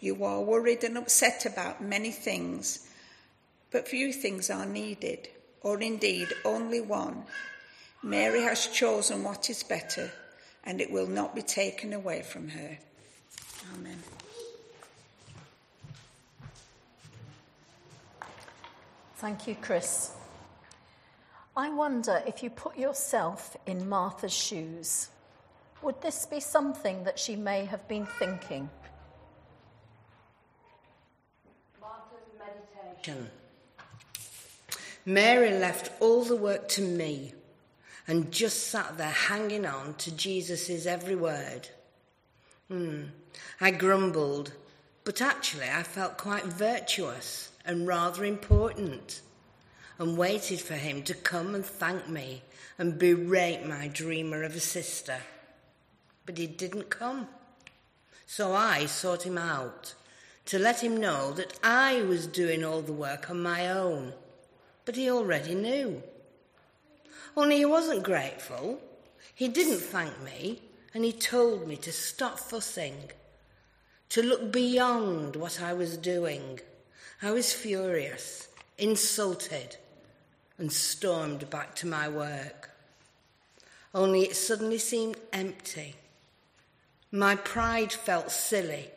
you 0.00 0.24
are 0.24 0.40
worried 0.40 0.84
and 0.84 0.96
upset 0.96 1.46
about 1.46 1.82
many 1.82 2.10
things, 2.10 2.88
but 3.70 3.88
few 3.88 4.12
things 4.12 4.50
are 4.50 4.66
needed, 4.66 5.28
or 5.62 5.80
indeed 5.80 6.28
only 6.44 6.80
one. 6.80 7.24
Mary 8.02 8.42
has 8.42 8.68
chosen 8.68 9.24
what 9.24 9.50
is 9.50 9.62
better, 9.62 10.10
and 10.64 10.80
it 10.80 10.90
will 10.90 11.06
not 11.06 11.34
be 11.34 11.42
taken 11.42 11.92
away 11.92 12.22
from 12.22 12.48
her. 12.48 12.78
Amen. 13.74 13.98
Thank 19.16 19.48
you, 19.48 19.56
Chris. 19.60 20.12
I 21.56 21.70
wonder 21.70 22.22
if 22.24 22.44
you 22.44 22.50
put 22.50 22.78
yourself 22.78 23.56
in 23.66 23.88
Martha's 23.88 24.32
shoes, 24.32 25.08
would 25.82 26.00
this 26.02 26.24
be 26.24 26.38
something 26.38 27.02
that 27.02 27.18
she 27.18 27.34
may 27.34 27.64
have 27.64 27.86
been 27.88 28.06
thinking? 28.06 28.70
Mary 35.04 35.52
left 35.52 35.90
all 36.00 36.22
the 36.24 36.36
work 36.36 36.68
to 36.68 36.82
me 36.82 37.32
and 38.06 38.32
just 38.32 38.68
sat 38.68 38.96
there 38.98 39.08
hanging 39.08 39.66
on 39.66 39.94
to 39.94 40.14
Jesus' 40.14 40.86
every 40.86 41.14
word. 41.14 41.68
Hmm. 42.68 43.04
I 43.60 43.70
grumbled, 43.70 44.52
but 45.04 45.22
actually 45.22 45.68
I 45.68 45.82
felt 45.82 46.18
quite 46.18 46.44
virtuous 46.44 47.50
and 47.64 47.86
rather 47.86 48.24
important 48.24 49.20
and 49.98 50.16
waited 50.16 50.60
for 50.60 50.74
him 50.74 51.02
to 51.04 51.14
come 51.14 51.54
and 51.54 51.64
thank 51.64 52.08
me 52.08 52.42
and 52.78 52.98
berate 52.98 53.66
my 53.66 53.88
dreamer 53.88 54.42
of 54.42 54.54
a 54.54 54.60
sister. 54.60 55.18
But 56.24 56.38
he 56.38 56.46
didn't 56.46 56.90
come. 56.90 57.28
So 58.26 58.54
I 58.54 58.86
sought 58.86 59.24
him 59.24 59.38
out 59.38 59.94
to 60.48 60.58
let 60.58 60.82
him 60.82 60.96
know 60.96 61.30
that 61.32 61.58
I 61.62 62.00
was 62.00 62.26
doing 62.26 62.64
all 62.64 62.80
the 62.80 62.90
work 62.90 63.28
on 63.28 63.42
my 63.42 63.68
own. 63.68 64.14
But 64.86 64.96
he 64.96 65.10
already 65.10 65.54
knew. 65.54 66.02
Only 67.36 67.58
he 67.58 67.66
wasn't 67.66 68.02
grateful. 68.02 68.80
He 69.34 69.48
didn't 69.48 69.80
thank 69.80 70.22
me, 70.22 70.62
and 70.94 71.04
he 71.04 71.12
told 71.12 71.68
me 71.68 71.76
to 71.76 71.92
stop 71.92 72.38
fussing, 72.38 73.10
to 74.08 74.22
look 74.22 74.50
beyond 74.50 75.36
what 75.36 75.60
I 75.60 75.74
was 75.74 75.98
doing. 75.98 76.60
I 77.20 77.30
was 77.30 77.52
furious, 77.52 78.48
insulted, 78.78 79.76
and 80.56 80.72
stormed 80.72 81.50
back 81.50 81.74
to 81.76 81.86
my 81.86 82.08
work. 82.08 82.70
Only 83.94 84.22
it 84.22 84.34
suddenly 84.34 84.78
seemed 84.78 85.18
empty. 85.30 85.96
My 87.12 87.36
pride 87.36 87.92
felt 87.92 88.30
silly. 88.30 88.88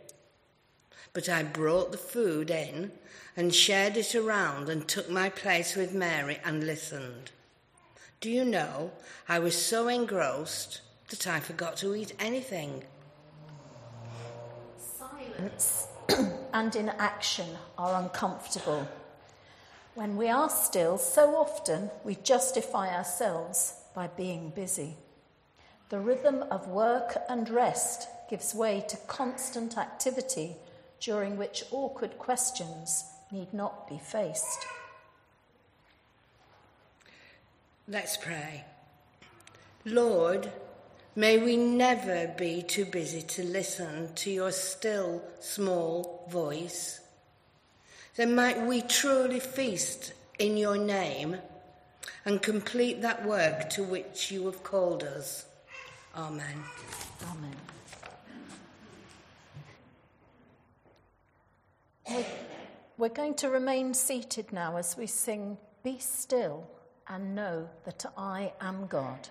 But 1.14 1.28
I 1.28 1.44
brought 1.44 1.92
the 1.92 1.98
food 1.98 2.50
in 2.50 2.92
and 3.36 3.54
shared 3.54 3.98
it 3.98 4.16
around 4.16 4.70
and 4.70 4.88
took 4.88 5.10
my 5.10 5.30
place 5.30 5.76
with 5.76 5.94
Mary 5.94 6.40
and 6.44 6.66
listened. 6.66 7.32
Do 8.22 8.30
you 8.30 8.46
know, 8.46 8.92
I 9.28 9.40
was 9.40 9.60
so 9.60 9.88
engrossed 9.88 10.82
that 11.10 11.28
I 11.28 11.40
forgot 11.40 11.76
to 11.78 11.96
eat 11.96 12.14
anything. 12.20 12.84
Silence 14.78 15.88
and 16.54 16.76
inaction 16.76 17.48
are 17.78 18.02
uncomfortable. 18.02 18.88
When 19.96 20.16
we 20.16 20.30
are 20.30 20.50
still, 20.50 20.98
so 20.98 21.36
often 21.36 21.90
we 22.06 22.16
justify 22.16 22.96
ourselves 22.96 23.74
by 23.94 24.08
being 24.08 24.52
busy. 24.52 24.96
The 25.90 26.00
rhythm 26.00 26.46
of 26.50 26.68
work 26.68 27.18
and 27.28 27.50
rest 27.50 28.08
gives 28.30 28.56
way 28.56 28.86
to 28.88 28.96
constant 29.08 29.78
activity 29.78 30.56
during 31.02 31.36
which 31.38 31.66
awkward 31.72 32.18
questions 32.18 33.04
need 33.32 33.54
not 33.54 33.90
be 33.90 33.98
faced. 33.98 34.66
Let's 37.88 38.16
pray. 38.16 38.64
Lord, 39.84 40.52
may 41.16 41.40
we 41.40 41.58
never 41.58 42.34
be 42.38 42.62
too 42.62 42.86
busy 42.86 43.24
to 43.24 43.44
listen 43.44 44.14
to 44.16 44.30
your 44.30 44.52
still 44.52 45.24
small 45.40 46.28
voice. 46.30 47.02
Then 48.16 48.36
might 48.36 48.62
we 48.62 48.82
truly 48.82 49.40
feast 49.40 50.14
in 50.38 50.56
your 50.56 50.78
name 50.78 51.38
and 52.26 52.42
complete 52.42 53.02
that 53.02 53.26
work 53.26 53.70
to 53.72 53.84
which 53.84 54.32
you 54.32 54.46
have 54.46 54.64
called 54.64 55.04
us. 55.04 55.46
Amen. 56.16 56.64
Amen. 57.24 57.71
We're 62.98 63.10
going 63.10 63.34
to 63.36 63.50
remain 63.50 63.94
seated 63.94 64.52
now 64.54 64.78
as 64.78 64.96
we 64.98 65.08
sing 65.08 65.58
Be 65.84 65.98
Still 66.00 66.68
and 67.08 67.34
know 67.34 67.68
that 67.86 68.06
I 68.16 68.54
am 68.62 68.86
God. 68.88 69.30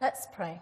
Let's 0.00 0.26
pray. 0.34 0.60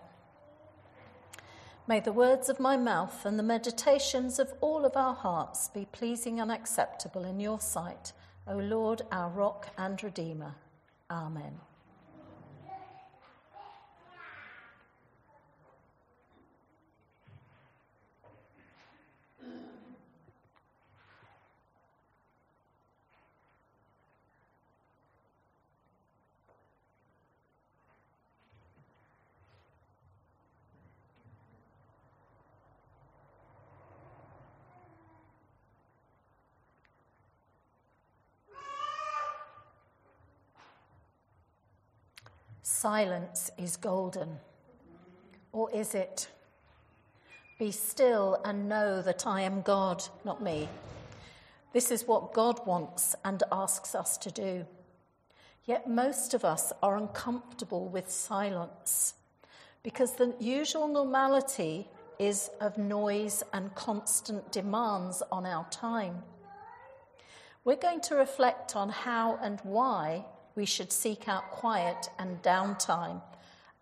May 1.86 2.00
the 2.00 2.12
words 2.12 2.48
of 2.48 2.60
my 2.60 2.76
mouth 2.76 3.26
and 3.26 3.38
the 3.38 3.42
meditations 3.42 4.38
of 4.38 4.54
all 4.60 4.84
of 4.84 4.96
our 4.96 5.14
hearts 5.14 5.68
be 5.68 5.86
pleasing 5.92 6.40
and 6.40 6.50
acceptable 6.50 7.24
in 7.24 7.40
your 7.40 7.60
sight, 7.60 8.12
O 8.46 8.56
Lord, 8.56 9.02
our 9.12 9.28
rock 9.28 9.68
and 9.76 10.02
redeemer. 10.02 10.54
Amen. 11.10 11.60
Silence 42.84 43.50
is 43.56 43.78
golden. 43.78 44.28
Or 45.52 45.70
is 45.70 45.94
it? 45.94 46.28
Be 47.58 47.70
still 47.70 48.38
and 48.44 48.68
know 48.68 49.00
that 49.00 49.26
I 49.26 49.40
am 49.40 49.62
God, 49.62 50.04
not 50.22 50.42
me. 50.42 50.68
This 51.72 51.90
is 51.90 52.06
what 52.06 52.34
God 52.34 52.60
wants 52.66 53.16
and 53.24 53.42
asks 53.50 53.94
us 53.94 54.18
to 54.18 54.30
do. 54.30 54.66
Yet 55.64 55.88
most 55.88 56.34
of 56.34 56.44
us 56.44 56.74
are 56.82 56.98
uncomfortable 56.98 57.88
with 57.88 58.10
silence 58.10 59.14
because 59.82 60.16
the 60.16 60.34
usual 60.38 60.86
normality 60.86 61.88
is 62.18 62.50
of 62.60 62.76
noise 62.76 63.42
and 63.54 63.74
constant 63.74 64.52
demands 64.52 65.22
on 65.32 65.46
our 65.46 65.66
time. 65.70 66.22
We're 67.64 67.76
going 67.76 68.02
to 68.02 68.14
reflect 68.14 68.76
on 68.76 68.90
how 68.90 69.38
and 69.40 69.58
why 69.62 70.26
we 70.54 70.64
should 70.64 70.92
seek 70.92 71.28
out 71.28 71.50
quiet 71.50 72.08
and 72.18 72.42
downtime 72.42 73.20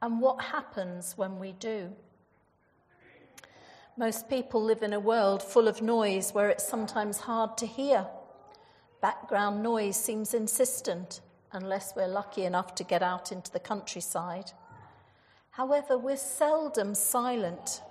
and 0.00 0.20
what 0.20 0.42
happens 0.42 1.16
when 1.16 1.38
we 1.38 1.52
do. 1.52 1.92
Most 3.96 4.28
people 4.28 4.62
live 4.62 4.82
in 4.82 4.94
a 4.94 5.00
world 5.00 5.42
full 5.42 5.68
of 5.68 5.82
noise 5.82 6.32
where 6.32 6.48
it's 6.48 6.66
sometimes 6.66 7.18
hard 7.18 7.58
to 7.58 7.66
hear. 7.66 8.06
Background 9.02 9.62
noise 9.62 9.96
seems 9.96 10.32
insistent 10.32 11.20
unless 11.52 11.94
we're 11.94 12.08
lucky 12.08 12.44
enough 12.44 12.74
to 12.76 12.84
get 12.84 13.02
out 13.02 13.30
into 13.30 13.52
the 13.52 13.60
countryside. 13.60 14.52
However, 15.50 15.98
we're 15.98 16.16
seldom 16.16 16.94
silent. 16.94 17.82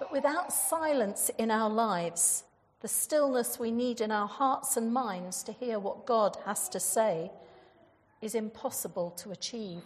But 0.00 0.10
without 0.10 0.52
silence 0.52 1.30
in 1.38 1.52
our 1.52 1.70
lives, 1.70 2.42
the 2.80 2.88
stillness 2.88 3.58
we 3.58 3.70
need 3.70 4.00
in 4.00 4.10
our 4.10 4.26
hearts 4.26 4.76
and 4.76 4.92
minds 4.92 5.44
to 5.44 5.52
hear 5.52 5.78
what 5.78 6.04
God 6.04 6.36
has 6.44 6.68
to 6.70 6.80
say 6.80 7.30
is 8.20 8.34
impossible 8.34 9.10
to 9.10 9.30
achieve. 9.30 9.82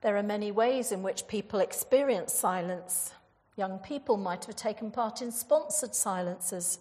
There 0.00 0.16
are 0.16 0.22
many 0.22 0.52
ways 0.52 0.92
in 0.92 1.02
which 1.02 1.26
people 1.26 1.60
experience 1.60 2.32
silence. 2.32 3.12
Young 3.56 3.78
people 3.80 4.16
might 4.16 4.44
have 4.44 4.54
taken 4.54 4.90
part 4.90 5.20
in 5.20 5.32
sponsored 5.32 5.94
silences. 5.94 6.78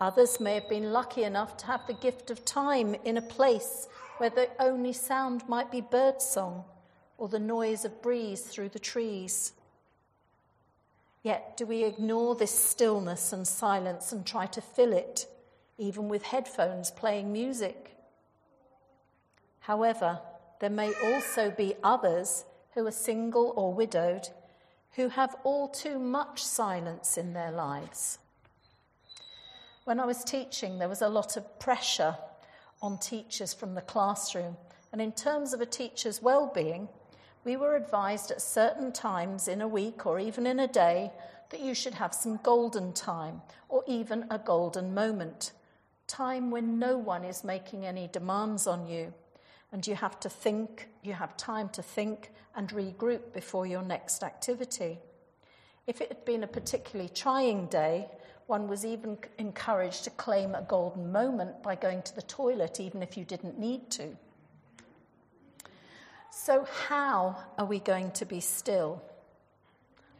Others 0.00 0.40
may 0.40 0.54
have 0.54 0.68
been 0.68 0.92
lucky 0.92 1.24
enough 1.24 1.56
to 1.58 1.66
have 1.66 1.86
the 1.86 1.94
gift 1.94 2.30
of 2.30 2.44
time 2.44 2.94
in 3.04 3.16
a 3.16 3.22
place 3.22 3.88
where 4.18 4.30
the 4.30 4.48
only 4.58 4.92
sound 4.92 5.48
might 5.48 5.70
be 5.70 5.80
birdsong 5.80 6.64
or 7.16 7.28
the 7.28 7.38
noise 7.38 7.84
of 7.84 8.02
breeze 8.02 8.42
through 8.42 8.68
the 8.68 8.78
trees. 8.78 9.52
Yet, 11.22 11.56
do 11.56 11.66
we 11.66 11.84
ignore 11.84 12.34
this 12.34 12.52
stillness 12.52 13.32
and 13.32 13.46
silence 13.46 14.12
and 14.12 14.26
try 14.26 14.46
to 14.46 14.60
fill 14.60 14.92
it, 14.92 15.26
even 15.78 16.08
with 16.08 16.24
headphones 16.24 16.90
playing 16.90 17.32
music? 17.32 17.91
However, 19.62 20.20
there 20.60 20.70
may 20.70 20.92
also 21.04 21.50
be 21.50 21.74
others 21.82 22.44
who 22.74 22.86
are 22.86 22.92
single 22.92 23.52
or 23.56 23.72
widowed 23.72 24.28
who 24.92 25.08
have 25.08 25.34
all 25.44 25.68
too 25.68 25.98
much 25.98 26.42
silence 26.42 27.16
in 27.16 27.32
their 27.32 27.50
lives. 27.50 28.18
When 29.84 29.98
I 29.98 30.04
was 30.04 30.24
teaching, 30.24 30.78
there 30.78 30.88
was 30.88 31.02
a 31.02 31.08
lot 31.08 31.36
of 31.36 31.58
pressure 31.58 32.16
on 32.82 32.98
teachers 32.98 33.54
from 33.54 33.74
the 33.74 33.80
classroom. 33.80 34.56
And 34.92 35.00
in 35.00 35.12
terms 35.12 35.52
of 35.52 35.60
a 35.60 35.66
teacher's 35.66 36.20
well 36.20 36.50
being, 36.52 36.88
we 37.44 37.56
were 37.56 37.76
advised 37.76 38.30
at 38.30 38.42
certain 38.42 38.92
times 38.92 39.48
in 39.48 39.62
a 39.62 39.68
week 39.68 40.06
or 40.06 40.18
even 40.20 40.46
in 40.46 40.60
a 40.60 40.68
day 40.68 41.10
that 41.50 41.60
you 41.60 41.74
should 41.74 41.94
have 41.94 42.14
some 42.14 42.38
golden 42.42 42.92
time 42.92 43.42
or 43.68 43.82
even 43.86 44.26
a 44.30 44.38
golden 44.38 44.92
moment. 44.92 45.52
Time 46.06 46.50
when 46.50 46.78
no 46.78 46.98
one 46.98 47.24
is 47.24 47.44
making 47.44 47.86
any 47.86 48.08
demands 48.08 48.66
on 48.66 48.86
you 48.86 49.14
and 49.72 49.86
you 49.86 49.94
have 49.94 50.20
to 50.20 50.28
think, 50.28 50.88
you 51.02 51.14
have 51.14 51.36
time 51.36 51.68
to 51.70 51.82
think 51.82 52.30
and 52.54 52.68
regroup 52.68 53.32
before 53.32 53.66
your 53.66 53.82
next 53.82 54.22
activity. 54.22 54.98
If 55.86 56.00
it 56.00 56.08
had 56.08 56.24
been 56.24 56.44
a 56.44 56.46
particularly 56.46 57.08
trying 57.08 57.66
day, 57.66 58.08
one 58.46 58.68
was 58.68 58.84
even 58.84 59.18
encouraged 59.38 60.04
to 60.04 60.10
claim 60.10 60.54
a 60.54 60.62
golden 60.62 61.10
moment 61.10 61.62
by 61.62 61.74
going 61.74 62.02
to 62.02 62.14
the 62.14 62.22
toilet, 62.22 62.80
even 62.80 63.02
if 63.02 63.16
you 63.16 63.24
didn't 63.24 63.58
need 63.58 63.90
to. 63.92 64.16
So, 66.30 66.66
how 66.86 67.36
are 67.58 67.66
we 67.66 67.78
going 67.78 68.10
to 68.12 68.26
be 68.26 68.40
still? 68.40 69.02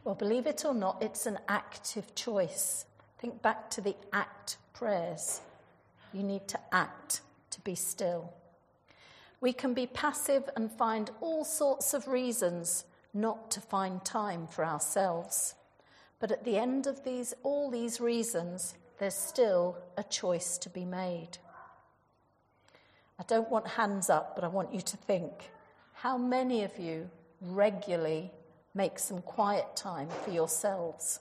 Well, 0.03 0.15
believe 0.15 0.47
it 0.47 0.65
or 0.65 0.73
not, 0.73 1.01
it's 1.01 1.25
an 1.25 1.39
active 1.47 2.13
choice. 2.15 2.85
Think 3.19 3.41
back 3.41 3.69
to 3.71 3.81
the 3.81 3.95
act 4.11 4.57
prayers. 4.73 5.41
You 6.11 6.23
need 6.23 6.47
to 6.49 6.59
act 6.71 7.21
to 7.51 7.61
be 7.61 7.75
still. 7.75 8.33
We 9.43 9.51
can 9.51 9.73
be 9.73 9.87
passive 9.87 10.49
and 10.55 10.71
find 10.71 11.11
all 11.19 11.43
sorts 11.43 11.93
of 11.93 12.07
reasons 12.07 12.85
not 13.13 13.51
to 13.51 13.59
find 13.59 14.01
time 14.05 14.47
for 14.47 14.63
ourselves. 14.63 15.55
But 16.21 16.31
at 16.31 16.45
the 16.45 16.55
end 16.55 16.87
of 16.87 17.03
these, 17.03 17.33
all 17.43 17.69
these 17.69 17.99
reasons, 17.99 18.75
there's 18.99 19.17
still 19.17 19.77
a 19.97 20.03
choice 20.05 20.57
to 20.59 20.69
be 20.69 20.85
made. 20.85 21.39
I 23.19 23.23
don't 23.23 23.49
want 23.49 23.67
hands 23.67 24.09
up, 24.09 24.33
but 24.33 24.45
I 24.45 24.47
want 24.47 24.73
you 24.73 24.79
to 24.79 24.95
think 24.95 25.51
how 25.91 26.17
many 26.17 26.63
of 26.63 26.79
you 26.79 27.09
regularly 27.41 28.31
make 28.73 28.97
some 28.97 29.21
quiet 29.21 29.75
time 29.75 30.07
for 30.23 30.31
yourselves? 30.31 31.19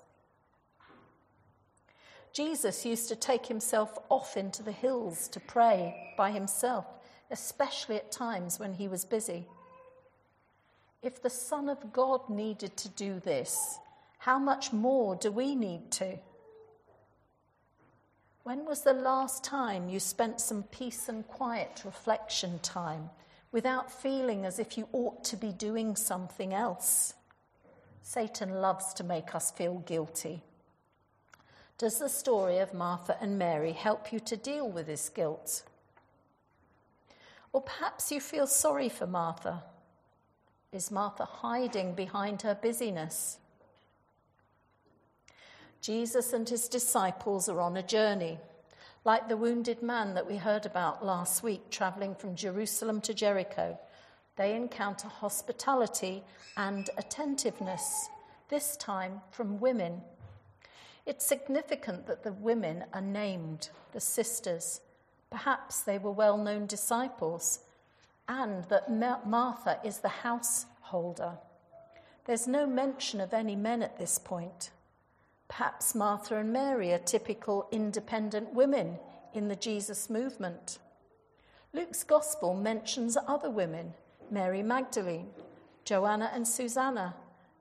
Jesus 2.32 2.86
used 2.86 3.08
to 3.08 3.16
take 3.16 3.46
himself 3.46 3.98
off 4.08 4.36
into 4.36 4.62
the 4.62 4.70
hills 4.70 5.26
to 5.26 5.40
pray 5.40 6.14
by 6.16 6.30
himself, 6.30 6.86
especially 7.32 7.96
at 7.96 8.12
times 8.12 8.60
when 8.60 8.74
he 8.74 8.86
was 8.86 9.04
busy. 9.04 9.46
If 11.02 11.20
the 11.20 11.30
Son 11.30 11.68
of 11.68 11.92
God 11.92 12.28
needed 12.30 12.76
to 12.76 12.88
do 12.90 13.18
this, 13.18 13.78
how 14.18 14.38
much 14.38 14.72
more 14.72 15.16
do 15.16 15.32
we 15.32 15.56
need 15.56 15.90
to? 15.92 16.18
When 18.44 18.64
was 18.64 18.82
the 18.82 18.92
last 18.92 19.42
time 19.42 19.88
you 19.88 19.98
spent 19.98 20.40
some 20.40 20.64
peace 20.64 21.08
and 21.08 21.26
quiet 21.26 21.82
reflection 21.84 22.58
time 22.60 23.10
without 23.50 23.90
feeling 23.90 24.44
as 24.44 24.58
if 24.58 24.76
you 24.76 24.88
ought 24.92 25.24
to 25.24 25.36
be 25.36 25.52
doing 25.52 25.96
something 25.96 26.52
else? 26.52 27.14
Satan 28.02 28.60
loves 28.60 28.92
to 28.94 29.04
make 29.04 29.34
us 29.34 29.50
feel 29.50 29.78
guilty. 29.78 30.42
Does 31.78 31.98
the 31.98 32.08
story 32.08 32.58
of 32.58 32.74
Martha 32.74 33.16
and 33.20 33.38
Mary 33.38 33.72
help 33.72 34.12
you 34.12 34.20
to 34.20 34.36
deal 34.36 34.68
with 34.68 34.86
this 34.86 35.08
guilt? 35.08 35.62
Or 37.52 37.60
perhaps 37.60 38.10
you 38.10 38.20
feel 38.20 38.46
sorry 38.46 38.88
for 38.88 39.06
Martha. 39.06 39.62
Is 40.72 40.90
Martha 40.90 41.24
hiding 41.24 41.94
behind 41.94 42.42
her 42.42 42.54
busyness? 42.54 43.38
Jesus 45.82 46.32
and 46.32 46.48
his 46.48 46.68
disciples 46.68 47.48
are 47.48 47.60
on 47.60 47.76
a 47.76 47.82
journey, 47.82 48.38
like 49.04 49.28
the 49.28 49.36
wounded 49.36 49.82
man 49.82 50.14
that 50.14 50.26
we 50.26 50.36
heard 50.36 50.64
about 50.64 51.04
last 51.04 51.42
week, 51.42 51.68
traveling 51.70 52.14
from 52.14 52.36
Jerusalem 52.36 53.00
to 53.02 53.12
Jericho. 53.12 53.78
They 54.36 54.54
encounter 54.54 55.08
hospitality 55.08 56.22
and 56.56 56.88
attentiveness, 56.96 58.08
this 58.48 58.76
time 58.76 59.20
from 59.30 59.60
women. 59.60 60.00
It's 61.04 61.26
significant 61.26 62.06
that 62.06 62.22
the 62.22 62.32
women 62.32 62.84
are 62.94 63.00
named, 63.00 63.70
the 63.92 64.00
sisters. 64.00 64.80
Perhaps 65.32 65.80
they 65.80 65.96
were 65.96 66.12
well 66.12 66.36
known 66.36 66.66
disciples, 66.66 67.60
and 68.28 68.64
that 68.64 68.92
Martha 69.26 69.80
is 69.82 69.98
the 69.98 70.08
householder. 70.08 71.38
There's 72.26 72.46
no 72.46 72.66
mention 72.66 73.18
of 73.18 73.32
any 73.32 73.56
men 73.56 73.82
at 73.82 73.98
this 73.98 74.18
point. 74.18 74.70
Perhaps 75.48 75.94
Martha 75.94 76.36
and 76.36 76.52
Mary 76.52 76.92
are 76.92 76.98
typical 76.98 77.66
independent 77.72 78.52
women 78.52 78.98
in 79.32 79.48
the 79.48 79.56
Jesus 79.56 80.10
movement. 80.10 80.78
Luke's 81.72 82.04
gospel 82.04 82.52
mentions 82.52 83.16
other 83.26 83.50
women 83.50 83.94
Mary 84.30 84.62
Magdalene, 84.62 85.30
Joanna 85.84 86.30
and 86.34 86.46
Susanna, 86.46 87.14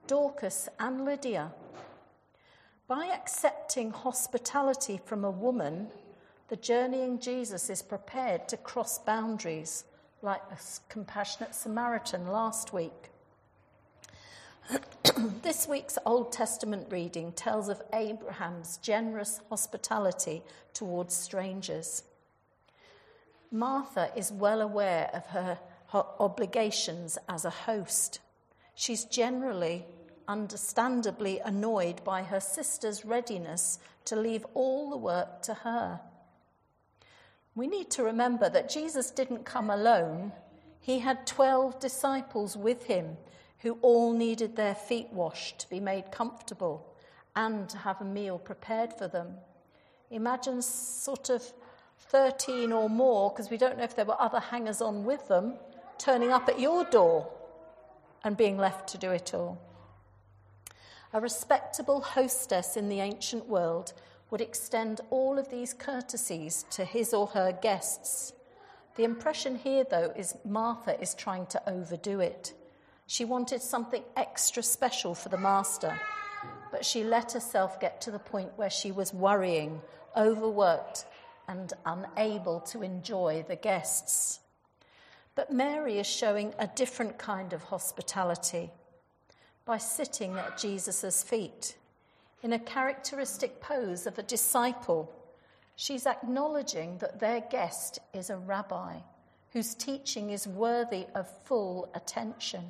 Dorcas 0.06 0.68
and 0.78 1.06
Lydia. 1.06 1.52
By 2.86 3.06
accepting 3.06 3.92
hospitality 3.92 5.00
from 5.02 5.24
a 5.24 5.30
woman, 5.30 5.88
the 6.48 6.56
journeying 6.56 7.18
Jesus 7.18 7.70
is 7.70 7.82
prepared 7.82 8.48
to 8.48 8.56
cross 8.56 8.98
boundaries, 8.98 9.84
like 10.20 10.48
the 10.50 10.80
compassionate 10.88 11.54
Samaritan 11.54 12.28
last 12.28 12.72
week. 12.72 13.10
this 15.42 15.66
week's 15.66 15.98
Old 16.06 16.32
Testament 16.32 16.86
reading 16.90 17.32
tells 17.32 17.68
of 17.68 17.82
Abraham's 17.92 18.76
generous 18.78 19.40
hospitality 19.50 20.42
towards 20.72 21.14
strangers. 21.14 22.04
Martha 23.50 24.10
is 24.16 24.32
well 24.32 24.60
aware 24.60 25.10
of 25.12 25.26
her 25.26 25.58
obligations 25.92 27.18
as 27.28 27.44
a 27.44 27.50
host. 27.50 28.20
She's 28.74 29.04
generally, 29.04 29.84
understandably 30.26 31.40
annoyed 31.40 32.02
by 32.04 32.22
her 32.22 32.40
sister's 32.40 33.04
readiness 33.04 33.78
to 34.06 34.16
leave 34.16 34.46
all 34.54 34.90
the 34.90 34.96
work 34.96 35.42
to 35.42 35.54
her. 35.54 36.00
We 37.54 37.66
need 37.66 37.90
to 37.90 38.02
remember 38.02 38.48
that 38.48 38.70
Jesus 38.70 39.10
didn't 39.10 39.44
come 39.44 39.70
alone, 39.70 40.32
He 40.82 40.98
had 40.98 41.28
12 41.28 41.78
disciples 41.78 42.56
with 42.56 42.86
him 42.86 43.16
who 43.60 43.78
all 43.82 44.12
needed 44.12 44.56
their 44.56 44.74
feet 44.74 45.08
washed 45.12 45.60
to 45.60 45.70
be 45.70 45.78
made 45.78 46.10
comfortable 46.10 46.84
and 47.36 47.68
to 47.68 47.78
have 47.78 48.00
a 48.00 48.04
meal 48.04 48.36
prepared 48.36 48.92
for 48.92 49.06
them. 49.06 49.34
Imagine 50.10 50.60
sort 50.60 51.30
of 51.30 51.40
13 52.08 52.72
or 52.72 52.90
more, 52.90 53.30
because 53.30 53.48
we 53.48 53.56
don't 53.56 53.78
know 53.78 53.84
if 53.84 53.94
there 53.94 54.04
were 54.04 54.20
other 54.20 54.40
hangers 54.40 54.82
on 54.82 55.04
with 55.04 55.28
them, 55.28 55.54
turning 55.98 56.32
up 56.32 56.48
at 56.48 56.58
your 56.58 56.84
door 56.86 57.30
and 58.24 58.36
being 58.36 58.58
left 58.58 58.88
to 58.88 58.98
do 58.98 59.12
it 59.12 59.32
all. 59.32 59.56
A 61.12 61.20
respectable 61.20 62.00
hostess 62.00 62.76
in 62.76 62.88
the 62.88 62.98
ancient 62.98 63.46
world 63.46 63.92
would 64.32 64.40
extend 64.40 65.02
all 65.10 65.38
of 65.38 65.50
these 65.50 65.74
courtesies 65.74 66.64
to 66.70 66.86
his 66.86 67.12
or 67.12 67.26
her 67.28 67.52
guests. 67.52 68.32
The 68.96 69.04
impression 69.04 69.56
here, 69.56 69.84
though, 69.84 70.10
is 70.16 70.34
Martha 70.42 70.98
is 70.98 71.14
trying 71.14 71.44
to 71.48 71.62
overdo 71.68 72.18
it. 72.20 72.54
She 73.06 73.26
wanted 73.26 73.60
something 73.60 74.02
extra 74.16 74.62
special 74.62 75.14
for 75.14 75.28
the 75.28 75.36
master, 75.36 76.00
but 76.70 76.82
she 76.82 77.04
let 77.04 77.32
herself 77.32 77.78
get 77.78 78.00
to 78.00 78.10
the 78.10 78.18
point 78.18 78.56
where 78.56 78.70
she 78.70 78.90
was 78.90 79.12
worrying, 79.12 79.82
overworked, 80.16 81.04
and 81.46 81.70
unable 81.84 82.60
to 82.60 82.82
enjoy 82.82 83.44
the 83.46 83.56
guests. 83.56 84.40
But 85.34 85.52
Mary 85.52 85.98
is 85.98 86.06
showing 86.06 86.54
a 86.58 86.68
different 86.68 87.18
kind 87.18 87.52
of 87.52 87.64
hospitality 87.64 88.70
by 89.66 89.76
sitting 89.76 90.38
at 90.38 90.56
Jesus' 90.56 91.22
feet 91.22 91.76
in 92.42 92.52
a 92.52 92.58
characteristic 92.58 93.60
pose 93.60 94.06
of 94.06 94.18
a 94.18 94.22
disciple. 94.22 95.12
She's 95.76 96.06
acknowledging 96.06 96.98
that 96.98 97.20
their 97.20 97.40
guest 97.40 97.98
is 98.12 98.30
a 98.30 98.36
rabbi 98.36 98.98
whose 99.52 99.74
teaching 99.74 100.30
is 100.30 100.46
worthy 100.46 101.06
of 101.14 101.28
full 101.44 101.90
attention. 101.94 102.64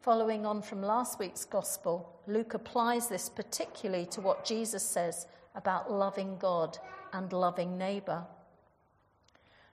Following 0.00 0.46
on 0.46 0.62
from 0.62 0.82
last 0.82 1.18
week's 1.18 1.44
gospel, 1.44 2.18
Luke 2.26 2.54
applies 2.54 3.08
this 3.08 3.28
particularly 3.28 4.06
to 4.06 4.22
what 4.22 4.46
Jesus 4.46 4.82
says 4.82 5.26
about 5.54 5.92
loving 5.92 6.38
God 6.38 6.78
and 7.12 7.30
loving 7.32 7.76
neighbour. 7.76 8.24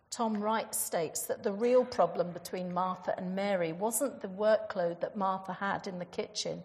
Tom 0.09 0.41
Wright 0.41 0.73
states 0.73 1.21
that 1.23 1.43
the 1.43 1.51
real 1.51 1.85
problem 1.85 2.31
between 2.31 2.73
Martha 2.73 3.17
and 3.17 3.35
Mary 3.35 3.71
wasn't 3.71 4.21
the 4.21 4.27
workload 4.27 4.99
that 4.99 5.17
Martha 5.17 5.53
had 5.53 5.87
in 5.87 5.99
the 5.99 6.05
kitchen, 6.05 6.63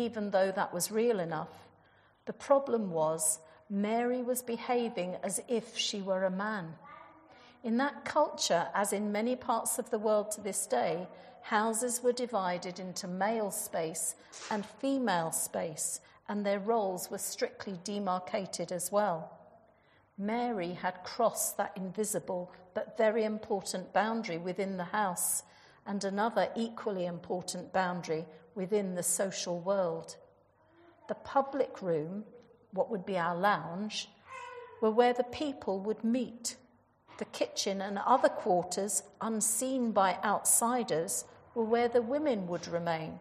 even 0.00 0.30
though 0.30 0.52
that 0.52 0.72
was 0.72 0.90
real 0.90 1.20
enough. 1.20 1.68
The 2.26 2.32
problem 2.32 2.90
was 2.90 3.38
Mary 3.70 4.22
was 4.22 4.42
behaving 4.42 5.16
as 5.22 5.40
if 5.48 5.76
she 5.76 6.00
were 6.00 6.24
a 6.24 6.30
man. 6.30 6.74
In 7.64 7.76
that 7.78 8.04
culture, 8.04 8.68
as 8.74 8.92
in 8.92 9.12
many 9.12 9.36
parts 9.36 9.78
of 9.78 9.90
the 9.90 9.98
world 9.98 10.30
to 10.32 10.40
this 10.40 10.66
day, 10.66 11.08
houses 11.42 12.02
were 12.02 12.12
divided 12.12 12.78
into 12.78 13.08
male 13.08 13.50
space 13.50 14.14
and 14.50 14.64
female 14.64 15.32
space, 15.32 16.00
and 16.28 16.44
their 16.44 16.60
roles 16.60 17.10
were 17.10 17.18
strictly 17.18 17.78
demarcated 17.84 18.72
as 18.72 18.92
well. 18.92 19.38
Mary 20.16 20.72
had 20.72 21.04
crossed 21.04 21.56
that 21.56 21.76
invisible 21.76 22.52
but 22.74 22.96
very 22.96 23.24
important 23.24 23.92
boundary 23.92 24.38
within 24.38 24.76
the 24.76 24.84
house 24.84 25.42
and 25.86 26.04
another 26.04 26.48
equally 26.54 27.06
important 27.06 27.72
boundary 27.72 28.26
within 28.58 28.96
the 28.96 29.02
social 29.04 29.60
world. 29.60 30.16
The 31.06 31.14
public 31.14 31.80
room, 31.80 32.24
what 32.72 32.90
would 32.90 33.06
be 33.06 33.16
our 33.16 33.36
lounge, 33.36 34.08
were 34.82 34.90
where 34.90 35.12
the 35.12 35.22
people 35.22 35.78
would 35.78 36.02
meet. 36.02 36.56
The 37.18 37.24
kitchen 37.26 37.80
and 37.80 38.00
other 38.04 38.28
quarters, 38.28 39.04
unseen 39.20 39.92
by 39.92 40.18
outsiders, 40.24 41.24
were 41.54 41.62
where 41.62 41.86
the 41.86 42.02
women 42.02 42.48
would 42.48 42.66
remain. 42.66 43.20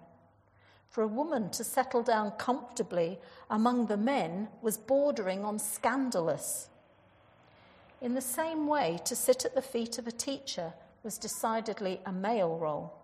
For 0.89 1.03
a 1.03 1.07
woman 1.07 1.51
to 1.51 1.63
settle 1.63 2.01
down 2.01 2.31
comfortably 2.31 3.19
among 3.47 3.85
the 3.85 3.97
men 3.97 4.47
was 4.63 4.77
bordering 4.77 5.45
on 5.45 5.59
scandalous. 5.59 6.69
In 8.01 8.15
the 8.15 8.21
same 8.21 8.65
way, 8.65 8.99
to 9.05 9.15
sit 9.15 9.45
at 9.45 9.53
the 9.53 9.61
feet 9.61 9.99
of 9.99 10.07
a 10.07 10.11
teacher 10.11 10.73
was 11.03 11.19
decidedly 11.19 12.01
a 12.07 12.11
male 12.11 12.57
role. 12.57 12.95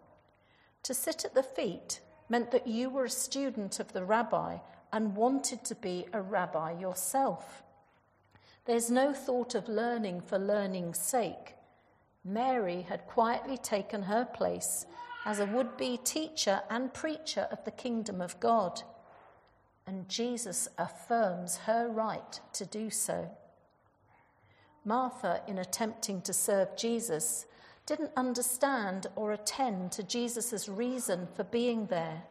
To 0.81 0.95
sit 0.95 1.25
at 1.25 1.35
the 1.35 1.43
feet 1.43 1.99
meant 2.29 2.51
that 2.51 2.67
you 2.67 2.89
were 2.89 3.05
a 3.05 3.09
student 3.09 3.79
of 3.79 3.93
the 3.93 4.03
rabbi 4.03 4.57
and 4.91 5.15
wanted 5.15 5.63
to 5.65 5.75
be 5.75 6.05
a 6.13 6.21
rabbi 6.21 6.71
yourself. 6.71 7.63
There's 8.65 8.89
no 8.89 9.13
thought 9.13 9.55
of 9.55 9.67
learning 9.67 10.21
for 10.21 10.37
learning's 10.37 10.99
sake. 10.99 11.55
Mary 12.23 12.83
had 12.83 13.07
quietly 13.07 13.57
taken 13.57 14.03
her 14.03 14.23
place 14.23 14.85
as 15.25 15.39
a 15.39 15.45
would 15.45 15.75
be 15.77 15.97
teacher 15.97 16.61
and 16.69 16.93
preacher 16.93 17.47
of 17.51 17.63
the 17.65 17.71
kingdom 17.71 18.21
of 18.21 18.39
God. 18.39 18.81
And 19.85 20.07
Jesus 20.07 20.69
affirms 20.77 21.57
her 21.57 21.89
right 21.89 22.39
to 22.53 22.65
do 22.65 22.89
so. 22.89 23.29
Martha, 24.85 25.41
in 25.47 25.57
attempting 25.57 26.21
to 26.21 26.33
serve 26.33 26.75
Jesus, 26.77 27.45
didn't 27.85 28.11
understand 28.15 29.07
or 29.15 29.31
attend 29.31 29.91
to 29.91 30.03
Jesus' 30.03 30.69
reason 30.69 31.27
for 31.35 31.43
being 31.43 31.87
there. 31.87 32.23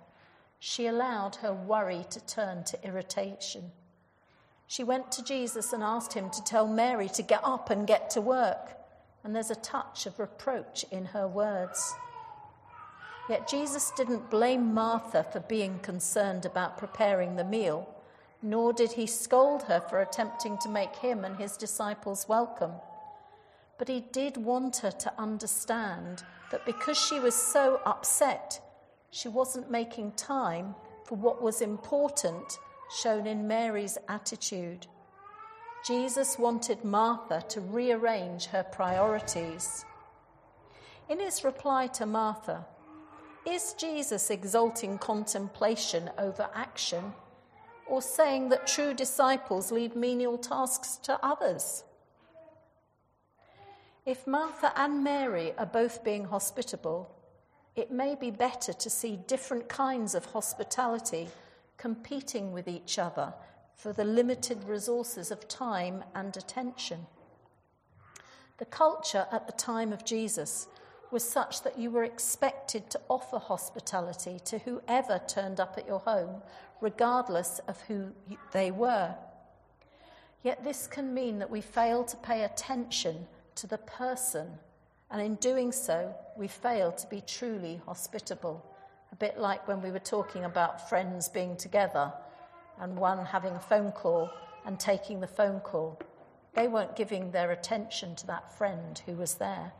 She 0.59 0.86
allowed 0.86 1.36
her 1.36 1.53
worry 1.53 2.05
to 2.11 2.24
turn 2.24 2.64
to 2.64 2.86
irritation. 2.86 3.72
She 4.66 4.84
went 4.84 5.12
to 5.12 5.24
Jesus 5.24 5.72
and 5.72 5.82
asked 5.82 6.14
him 6.14 6.30
to 6.30 6.44
tell 6.44 6.66
Mary 6.66 7.09
to 7.11 7.22
get 7.22 7.40
up 7.44 7.70
and 7.70 7.86
get 7.86 8.11
to 8.11 8.20
work, 8.20 8.78
and 9.22 9.34
there's 9.34 9.50
a 9.50 9.57
touch 9.57 10.07
of 10.07 10.18
reproach 10.18 10.84
in 10.90 11.07
her 11.07 11.28
words. 11.28 11.92
Yet 13.28 13.48
Jesus 13.48 13.92
didn't 13.96 14.30
blame 14.30 14.72
Martha 14.72 15.24
for 15.24 15.40
being 15.40 15.78
concerned 15.80 16.46
about 16.46 16.78
preparing 16.78 17.36
the 17.36 17.44
meal 17.44 17.88
nor 18.42 18.72
did 18.72 18.92
he 18.92 19.07
scold 19.07 19.62
her 19.62 19.80
for 19.80 20.00
attempting 20.00 20.59
to 20.59 20.68
make 20.68 20.96
him 20.96 21.24
and 21.24 21.36
his 21.36 21.57
disciples 21.57 22.28
welcome. 22.28 22.72
But 23.83 23.89
he 23.89 24.05
did 24.12 24.37
want 24.37 24.76
her 24.76 24.93
to 24.93 25.12
understand 25.18 26.22
that 26.53 26.64
because 26.64 26.97
she 26.97 27.18
was 27.18 27.35
so 27.35 27.80
upset, 27.85 28.61
she 29.11 29.26
wasn't 29.26 29.72
making 29.72 30.12
time 30.12 30.76
for 31.05 31.16
what 31.16 31.43
was 31.43 31.61
important 31.61 32.61
shown 33.03 33.26
in 33.26 33.49
Mary's 33.49 33.99
attitude. 34.09 34.87
Jesus 35.85 36.39
wanted 36.39 36.85
Martha 36.85 37.43
to 37.49 37.61
rearrange 37.61 38.47
her 38.47 38.62
priorities. 38.62 39.85
In 41.09 41.18
his 41.18 41.43
reply 41.43 41.89
to 41.89 42.07
Martha, 42.07 42.64
is 43.45 43.72
Jesus 43.72 44.30
exalting 44.30 44.97
contemplation 44.99 46.09
over 46.18 46.49
action? 46.55 47.12
or 47.89 48.01
saying 48.01 48.49
that 48.49 48.66
true 48.66 48.95
disciples 48.95 49.72
leave 49.72 49.97
menial 49.97 50.39
tasks 50.39 50.99
to 50.99 51.18
others. 51.20 51.83
If 54.05 54.26
Martha 54.26 54.72
and 54.74 55.05
Mary 55.05 55.53
are 55.57 55.66
both 55.66 56.03
being 56.03 56.24
hospitable, 56.24 57.14
it 57.76 57.92
may 57.92 58.16
be 58.16 58.32
better 58.32 58.72
to 58.72 58.90
see 58.90 59.16
different 59.28 59.68
kinds 59.68 60.16
of 60.16 60.24
hospitality 60.26 61.28
competing 61.76 62.53
with 62.53 62.66
each 62.66 62.98
other 62.98 63.32
for 63.76 63.92
the 63.92 64.05
limited 64.05 64.64
resources 64.64 65.30
of 65.30 65.46
time 65.46 66.03
and 66.16 66.36
attention. 66.36 67.07
The 68.59 68.64
culture 68.64 69.26
at 69.30 69.46
the 69.46 69.53
time 69.53 69.92
of 69.92 70.05
Jesus 70.05 70.66
was 71.12 71.22
such 71.22 71.62
that 71.62 71.78
you 71.78 71.90
were 71.90 72.05
expected 72.05 72.90
to 72.90 73.00
offer 73.09 73.38
hospitality 73.38 74.40
to 74.46 74.59
whoever 74.59 75.20
turned 75.28 75.61
up 75.61 75.76
at 75.78 75.86
your 75.86 76.00
home, 76.00 76.42
regardless 76.80 77.61
of 77.68 77.80
who 77.82 78.11
they 78.50 78.72
were. 78.72 79.14
Yet 80.42 80.64
this 80.64 80.88
can 80.88 81.14
mean 81.14 81.38
that 81.38 81.50
we 81.50 81.61
fail 81.61 82.03
to 82.05 82.16
pay 82.16 82.42
attention 82.42 83.28
to 83.57 83.66
the 83.66 83.78
person, 83.78 84.48
and 85.11 85.20
in 85.20 85.34
doing 85.36 85.72
so, 85.72 86.14
we 86.36 86.48
fail 86.48 86.92
to 86.92 87.07
be 87.09 87.22
truly 87.26 87.80
hospitable. 87.86 88.64
A 89.12 89.16
bit 89.16 89.38
like 89.38 89.68
when 89.68 89.82
we 89.82 89.90
were 89.90 89.98
talking 89.98 90.44
about 90.44 90.88
friends 90.88 91.28
being 91.28 91.57
together 91.57 92.12
and 92.80 92.96
one 92.96 93.24
having 93.24 93.55
a 93.55 93.61
phone 93.61 93.92
call 93.92 94.30
and 94.64 94.78
taking 94.80 95.20
the 95.20 95.26
phone 95.26 95.61
call. 95.61 96.00
They 96.55 96.68
weren't 96.68 96.96
giving 96.96 97.30
their 97.30 97.50
attention 97.50 98.16
to 98.16 98.26
that 98.26 98.57
friend 98.57 99.00
who 99.07 99.14
was 99.14 99.34
there. 99.34 99.72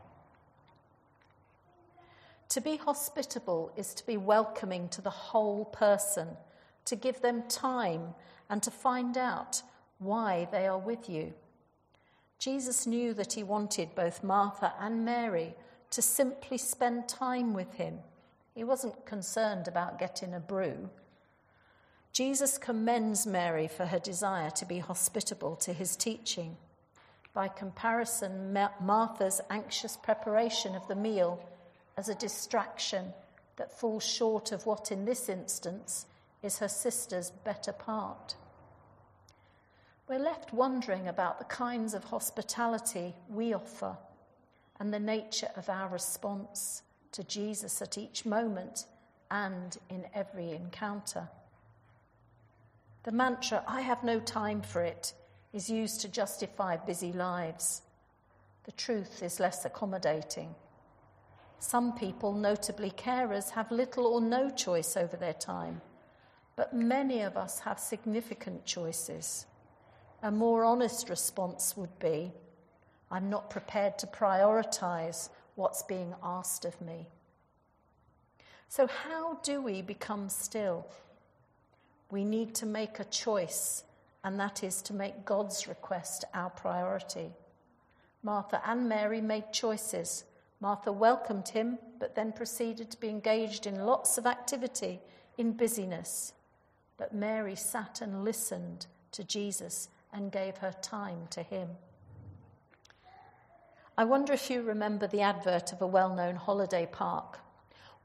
To 2.49 2.61
be 2.61 2.77
hospitable 2.77 3.71
is 3.75 3.93
to 3.95 4.05
be 4.05 4.17
welcoming 4.17 4.87
to 4.89 5.01
the 5.01 5.09
whole 5.09 5.65
person, 5.65 6.27
to 6.85 6.95
give 6.95 7.21
them 7.21 7.43
time 7.47 8.13
and 8.49 8.61
to 8.61 8.69
find 8.69 9.17
out 9.17 9.63
why 9.97 10.47
they 10.51 10.67
are 10.67 10.77
with 10.77 11.09
you. 11.09 11.33
Jesus 12.43 12.85
knew 12.85 13.13
that 13.13 13.31
he 13.31 13.41
wanted 13.41 13.95
both 13.95 14.21
Martha 14.21 14.73
and 14.77 15.05
Mary 15.05 15.55
to 15.91 16.01
simply 16.01 16.57
spend 16.57 17.07
time 17.07 17.53
with 17.53 17.75
him. 17.75 17.99
He 18.53 18.65
wasn't 18.65 19.05
concerned 19.05 19.69
about 19.69 19.97
getting 19.97 20.33
a 20.33 20.41
brew. 20.41 20.89
Jesus 22.11 22.57
commends 22.57 23.25
Mary 23.25 23.69
for 23.69 23.85
her 23.85 23.97
desire 23.97 24.49
to 24.49 24.65
be 24.65 24.79
hospitable 24.79 25.55
to 25.55 25.71
his 25.71 25.95
teaching. 25.95 26.57
By 27.33 27.47
comparison, 27.47 28.51
Martha's 28.81 29.39
anxious 29.49 29.95
preparation 29.95 30.75
of 30.75 30.85
the 30.89 30.95
meal 30.95 31.41
as 31.95 32.09
a 32.09 32.15
distraction 32.15 33.13
that 33.55 33.79
falls 33.79 34.03
short 34.05 34.51
of 34.51 34.65
what, 34.65 34.91
in 34.91 35.05
this 35.05 35.29
instance, 35.29 36.07
is 36.41 36.59
her 36.59 36.67
sister's 36.67 37.31
better 37.31 37.71
part. 37.71 38.35
We're 40.09 40.19
left 40.19 40.53
wondering 40.53 41.07
about 41.07 41.39
the 41.39 41.45
kinds 41.45 41.93
of 41.93 42.03
hospitality 42.03 43.13
we 43.29 43.53
offer 43.53 43.95
and 44.79 44.93
the 44.93 44.99
nature 44.99 45.47
of 45.55 45.69
our 45.69 45.87
response 45.87 46.81
to 47.13 47.23
Jesus 47.23 47.81
at 47.81 47.97
each 47.97 48.25
moment 48.25 48.85
and 49.31 49.77
in 49.89 50.05
every 50.13 50.51
encounter. 50.51 51.29
The 53.03 53.13
mantra, 53.13 53.63
I 53.65 53.79
have 53.81 54.03
no 54.03 54.19
time 54.19 54.61
for 54.61 54.81
it, 54.81 55.13
is 55.53 55.69
used 55.69 56.01
to 56.01 56.09
justify 56.09 56.75
busy 56.75 57.13
lives. 57.13 57.83
The 58.65 58.71
truth 58.73 59.23
is 59.23 59.39
less 59.39 59.63
accommodating. 59.63 60.53
Some 61.59 61.93
people, 61.93 62.33
notably 62.33 62.91
carers, 62.91 63.51
have 63.51 63.71
little 63.71 64.05
or 64.05 64.19
no 64.19 64.49
choice 64.49 64.97
over 64.97 65.15
their 65.15 65.33
time, 65.33 65.81
but 66.57 66.73
many 66.73 67.21
of 67.21 67.37
us 67.37 67.59
have 67.59 67.79
significant 67.79 68.65
choices. 68.65 69.45
A 70.23 70.31
more 70.31 70.63
honest 70.63 71.09
response 71.09 71.75
would 71.75 71.99
be 71.99 72.31
I'm 73.11 73.29
not 73.29 73.49
prepared 73.49 73.99
to 73.99 74.07
prioritize 74.07 75.29
what's 75.55 75.83
being 75.83 76.15
asked 76.23 76.63
of 76.63 76.79
me. 76.81 77.07
So, 78.69 78.87
how 78.87 79.35
do 79.43 79.61
we 79.61 79.81
become 79.81 80.29
still? 80.29 80.87
We 82.09 82.23
need 82.23 82.55
to 82.55 82.65
make 82.65 82.99
a 82.99 83.05
choice, 83.05 83.83
and 84.23 84.39
that 84.39 84.63
is 84.63 84.81
to 84.83 84.93
make 84.93 85.25
God's 85.25 85.67
request 85.67 86.23
our 86.33 86.49
priority. 86.49 87.31
Martha 88.23 88.61
and 88.65 88.87
Mary 88.87 89.19
made 89.19 89.51
choices. 89.51 90.23
Martha 90.61 90.93
welcomed 90.93 91.49
him, 91.49 91.77
but 91.99 92.15
then 92.15 92.31
proceeded 92.31 92.89
to 92.91 92.99
be 92.99 93.09
engaged 93.09 93.67
in 93.67 93.85
lots 93.85 94.17
of 94.17 94.25
activity, 94.25 95.01
in 95.37 95.51
busyness. 95.51 96.31
But 96.95 97.13
Mary 97.13 97.57
sat 97.57 97.99
and 97.99 98.23
listened 98.23 98.87
to 99.11 99.25
Jesus 99.25 99.89
and 100.13 100.31
gave 100.31 100.57
her 100.57 100.73
time 100.81 101.27
to 101.31 101.43
him. 101.43 101.69
I 103.97 104.05
wonder 104.05 104.33
if 104.33 104.49
you 104.49 104.61
remember 104.61 105.07
the 105.07 105.21
advert 105.21 105.71
of 105.71 105.81
a 105.81 105.87
well 105.87 106.13
known 106.13 106.35
holiday 106.35 106.87
park. 106.91 107.39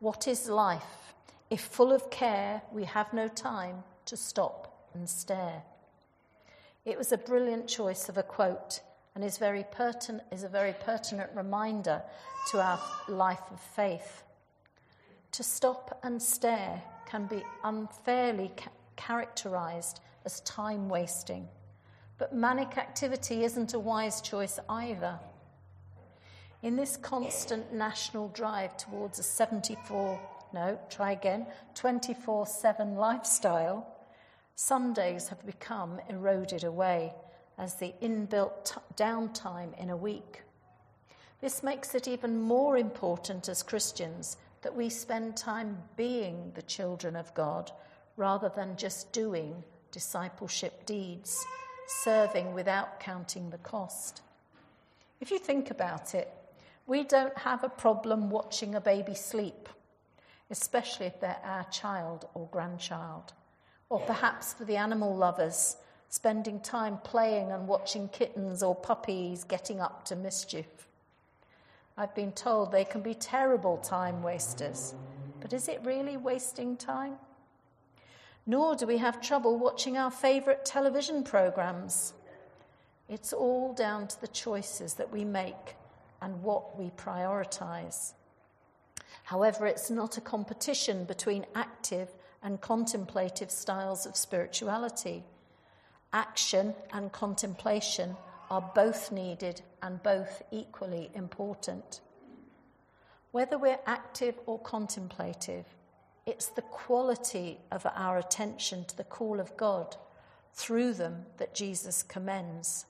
What 0.00 0.28
is 0.28 0.48
life? 0.48 1.14
If 1.50 1.62
full 1.62 1.92
of 1.92 2.10
care, 2.10 2.62
we 2.72 2.84
have 2.84 3.12
no 3.12 3.28
time 3.28 3.84
to 4.06 4.16
stop 4.16 4.88
and 4.94 5.08
stare. 5.08 5.62
It 6.84 6.98
was 6.98 7.12
a 7.12 7.18
brilliant 7.18 7.68
choice 7.68 8.08
of 8.08 8.18
a 8.18 8.22
quote 8.22 8.80
and 9.14 9.24
is, 9.24 9.38
very 9.38 9.64
pertin- 9.64 10.20
is 10.30 10.44
a 10.44 10.48
very 10.48 10.74
pertinent 10.74 11.30
reminder 11.34 12.02
to 12.50 12.60
our 12.60 12.80
life 13.08 13.42
of 13.50 13.60
faith. 13.60 14.22
To 15.32 15.42
stop 15.42 15.98
and 16.02 16.22
stare 16.22 16.82
can 17.06 17.26
be 17.26 17.42
unfairly 17.64 18.52
ca- 18.56 18.70
characterized 18.96 20.00
as 20.24 20.40
time 20.40 20.88
wasting, 20.88 21.48
but 22.18 22.34
manic 22.34 22.76
activity 22.76 23.44
isn't 23.44 23.74
a 23.74 23.78
wise 23.78 24.20
choice 24.20 24.58
either. 24.68 25.18
In 26.62 26.74
this 26.74 26.96
constant 26.96 27.72
national 27.72 28.28
drive 28.28 28.76
towards 28.76 29.18
a 29.20 29.22
74, 29.22 30.20
no, 30.52 30.78
try 30.90 31.12
again, 31.12 31.46
24 31.74 32.46
7 32.46 32.96
lifestyle, 32.96 33.86
Sundays 34.56 35.28
have 35.28 35.46
become 35.46 36.00
eroded 36.08 36.64
away 36.64 37.12
as 37.58 37.74
the 37.74 37.94
inbuilt 38.02 38.64
t- 38.64 38.80
downtime 38.96 39.78
in 39.78 39.90
a 39.90 39.96
week. 39.96 40.42
This 41.40 41.62
makes 41.62 41.94
it 41.94 42.08
even 42.08 42.40
more 42.40 42.76
important 42.76 43.48
as 43.48 43.62
Christians 43.62 44.36
that 44.62 44.74
we 44.74 44.88
spend 44.88 45.36
time 45.36 45.78
being 45.96 46.50
the 46.56 46.62
children 46.62 47.14
of 47.14 47.32
God 47.34 47.70
rather 48.16 48.48
than 48.48 48.76
just 48.76 49.12
doing 49.12 49.62
discipleship 49.92 50.84
deeds, 50.86 51.46
serving 51.88 52.54
without 52.54 53.00
counting 53.00 53.50
the 53.50 53.58
cost. 53.58 54.22
If 55.20 55.30
you 55.30 55.38
think 55.38 55.70
about 55.70 56.14
it, 56.14 56.32
we 56.86 57.04
don't 57.04 57.36
have 57.36 57.64
a 57.64 57.68
problem 57.68 58.30
watching 58.30 58.74
a 58.74 58.80
baby 58.80 59.14
sleep, 59.14 59.68
especially 60.50 61.06
if 61.06 61.20
they're 61.20 61.40
our 61.44 61.64
child 61.64 62.28
or 62.34 62.48
grandchild. 62.50 63.32
Or 63.90 64.00
perhaps 64.00 64.52
for 64.52 64.64
the 64.64 64.76
animal 64.76 65.16
lovers, 65.16 65.76
spending 66.08 66.60
time 66.60 66.98
playing 67.04 67.52
and 67.52 67.66
watching 67.66 68.08
kittens 68.08 68.62
or 68.62 68.74
puppies 68.74 69.44
getting 69.44 69.80
up 69.80 70.04
to 70.06 70.16
mischief. 70.16 70.66
I've 71.96 72.14
been 72.14 72.32
told 72.32 72.70
they 72.70 72.84
can 72.84 73.02
be 73.02 73.14
terrible 73.14 73.78
time 73.78 74.22
wasters, 74.22 74.94
but 75.40 75.52
is 75.52 75.68
it 75.68 75.80
really 75.84 76.16
wasting 76.16 76.76
time? 76.76 77.16
Nor 78.48 78.76
do 78.76 78.86
we 78.86 78.96
have 78.96 79.20
trouble 79.20 79.58
watching 79.58 79.98
our 79.98 80.10
favourite 80.10 80.64
television 80.64 81.22
programmes. 81.22 82.14
It's 83.06 83.34
all 83.34 83.74
down 83.74 84.08
to 84.08 84.20
the 84.22 84.28
choices 84.28 84.94
that 84.94 85.12
we 85.12 85.22
make 85.22 85.76
and 86.22 86.42
what 86.42 86.78
we 86.78 86.88
prioritize. 86.96 88.14
However, 89.24 89.66
it's 89.66 89.90
not 89.90 90.16
a 90.16 90.22
competition 90.22 91.04
between 91.04 91.44
active 91.54 92.08
and 92.42 92.58
contemplative 92.62 93.50
styles 93.50 94.06
of 94.06 94.16
spirituality. 94.16 95.24
Action 96.14 96.74
and 96.94 97.12
contemplation 97.12 98.16
are 98.50 98.72
both 98.74 99.12
needed 99.12 99.60
and 99.82 100.02
both 100.02 100.40
equally 100.50 101.10
important. 101.14 102.00
Whether 103.32 103.58
we're 103.58 103.80
active 103.86 104.36
or 104.46 104.58
contemplative, 104.60 105.66
it's 106.28 106.48
the 106.48 106.60
quality 106.60 107.58
of 107.72 107.86
our 107.94 108.18
attention 108.18 108.84
to 108.84 108.94
the 108.94 109.04
call 109.04 109.40
of 109.40 109.56
God 109.56 109.96
through 110.52 110.92
them 110.92 111.24
that 111.38 111.54
Jesus 111.54 112.02
commends. 112.02 112.84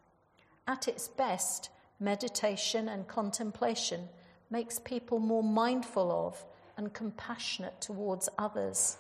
At 0.67 0.89
its 0.89 1.07
best, 1.07 1.71
meditation 2.01 2.89
and 2.89 3.07
contemplation 3.07 4.09
makes 4.51 4.81
people 4.81 5.21
more 5.21 5.45
mindful 5.45 6.11
of 6.11 6.45
and 6.77 6.93
compassionate 6.93 7.81
towards 7.81 8.29
others, 8.39 8.97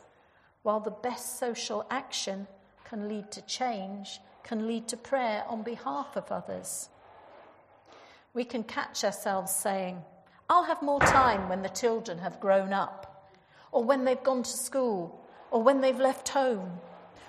while 0.62 0.78
the 0.78 0.92
best 0.92 1.40
social 1.40 1.84
action 1.90 2.46
can 2.84 3.08
lead 3.08 3.32
to 3.32 3.42
change, 3.42 4.20
can 4.44 4.68
lead 4.68 4.86
to 4.86 4.96
prayer 4.96 5.42
on 5.48 5.64
behalf 5.64 6.16
of 6.16 6.30
others. 6.30 6.90
We 8.34 8.44
can 8.44 8.62
catch 8.62 9.02
ourselves 9.02 9.52
saying, 9.52 10.00
I'll 10.48 10.62
have 10.62 10.80
more 10.80 11.00
time 11.00 11.48
when 11.48 11.62
the 11.62 11.68
children 11.70 12.18
have 12.18 12.38
grown 12.38 12.72
up, 12.72 13.07
or 13.72 13.84
when 13.84 14.04
they've 14.04 14.22
gone 14.22 14.42
to 14.42 14.50
school, 14.50 15.20
or 15.50 15.62
when 15.62 15.80
they've 15.80 15.98
left 15.98 16.28
home, 16.28 16.80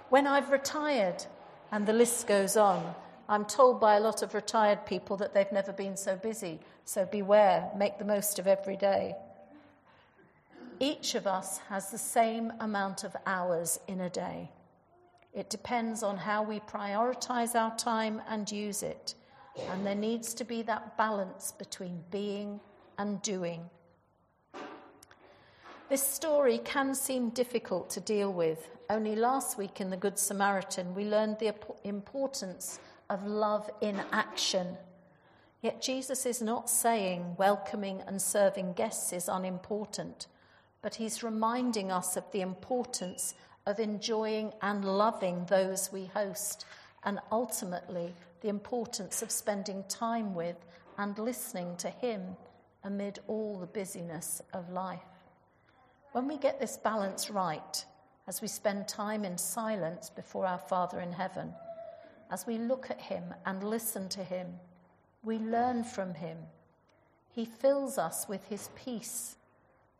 when 0.09 0.27
I've 0.27 0.51
retired, 0.51 1.25
and 1.71 1.85
the 1.85 1.93
list 1.93 2.27
goes 2.27 2.57
on 2.57 2.95
I'm 3.29 3.45
told 3.45 3.79
by 3.79 3.95
a 3.95 3.99
lot 3.99 4.23
of 4.23 4.33
retired 4.33 4.87
people 4.87 5.15
that 5.17 5.35
they've 5.35 5.51
never 5.51 5.71
been 5.71 5.95
so 5.95 6.15
busy, 6.15 6.59
so 6.83 7.05
beware, 7.05 7.69
make 7.77 7.99
the 7.99 8.05
most 8.05 8.39
of 8.39 8.47
every 8.47 8.75
day. 8.75 9.15
Each 10.79 11.13
of 11.13 11.27
us 11.27 11.59
has 11.69 11.91
the 11.91 11.97
same 11.99 12.51
amount 12.59 13.03
of 13.03 13.15
hours 13.27 13.79
in 13.87 14.01
a 14.01 14.09
day. 14.09 14.49
It 15.31 15.51
depends 15.51 16.01
on 16.01 16.17
how 16.17 16.41
we 16.41 16.59
prioritize 16.61 17.53
our 17.53 17.75
time 17.77 18.19
and 18.27 18.51
use 18.51 18.81
it, 18.81 19.13
and 19.69 19.85
there 19.85 19.93
needs 19.93 20.33
to 20.33 20.43
be 20.43 20.63
that 20.63 20.97
balance 20.97 21.51
between 21.51 22.03
being 22.09 22.59
and 22.97 23.21
doing. 23.21 23.69
This 25.89 26.07
story 26.07 26.59
can 26.59 26.93
seem 26.93 27.31
difficult 27.31 27.89
to 27.89 27.99
deal 27.99 28.31
with. 28.31 28.69
Only 28.91 29.15
last 29.15 29.57
week 29.57 29.81
in 29.81 29.89
the 29.89 29.97
Good 29.97 30.19
Samaritan, 30.19 30.93
we 30.93 31.03
learned 31.05 31.39
the 31.39 31.55
importance 31.83 32.79
of 33.09 33.25
love 33.25 33.67
in 33.81 33.99
action. 34.11 34.77
Yet 35.63 35.81
Jesus 35.81 36.27
is 36.27 36.43
not 36.43 36.69
saying 36.69 37.35
welcoming 37.39 38.03
and 38.05 38.21
serving 38.21 38.73
guests 38.73 39.11
is 39.13 39.27
unimportant, 39.27 40.27
but 40.83 40.93
he's 40.93 41.23
reminding 41.23 41.91
us 41.91 42.15
of 42.15 42.31
the 42.31 42.41
importance 42.41 43.33
of 43.65 43.79
enjoying 43.79 44.53
and 44.61 44.85
loving 44.85 45.43
those 45.45 45.91
we 45.91 46.05
host, 46.05 46.65
and 47.03 47.17
ultimately 47.31 48.13
the 48.41 48.49
importance 48.49 49.23
of 49.23 49.31
spending 49.31 49.83
time 49.89 50.35
with 50.35 50.57
and 50.99 51.17
listening 51.17 51.75
to 51.77 51.89
him 51.89 52.21
amid 52.83 53.17
all 53.27 53.57
the 53.57 53.65
busyness 53.65 54.39
of 54.53 54.69
life. 54.69 55.08
When 56.11 56.27
we 56.27 56.37
get 56.37 56.59
this 56.59 56.77
balance 56.77 57.29
right, 57.29 57.85
as 58.27 58.41
we 58.41 58.47
spend 58.47 58.87
time 58.87 59.25
in 59.25 59.37
silence 59.37 60.09
before 60.09 60.45
our 60.45 60.57
Father 60.57 60.99
in 61.01 61.11
heaven, 61.11 61.53
as 62.31 62.47
we 62.47 62.57
look 62.57 62.89
at 62.89 62.99
him 62.99 63.23
and 63.45 63.63
listen 63.63 64.09
to 64.09 64.23
him, 64.23 64.47
we 65.23 65.37
learn 65.37 65.83
from 65.83 66.13
him. 66.13 66.37
He 67.31 67.45
fills 67.45 67.97
us 67.97 68.27
with 68.27 68.43
his 68.45 68.69
peace, 68.75 69.35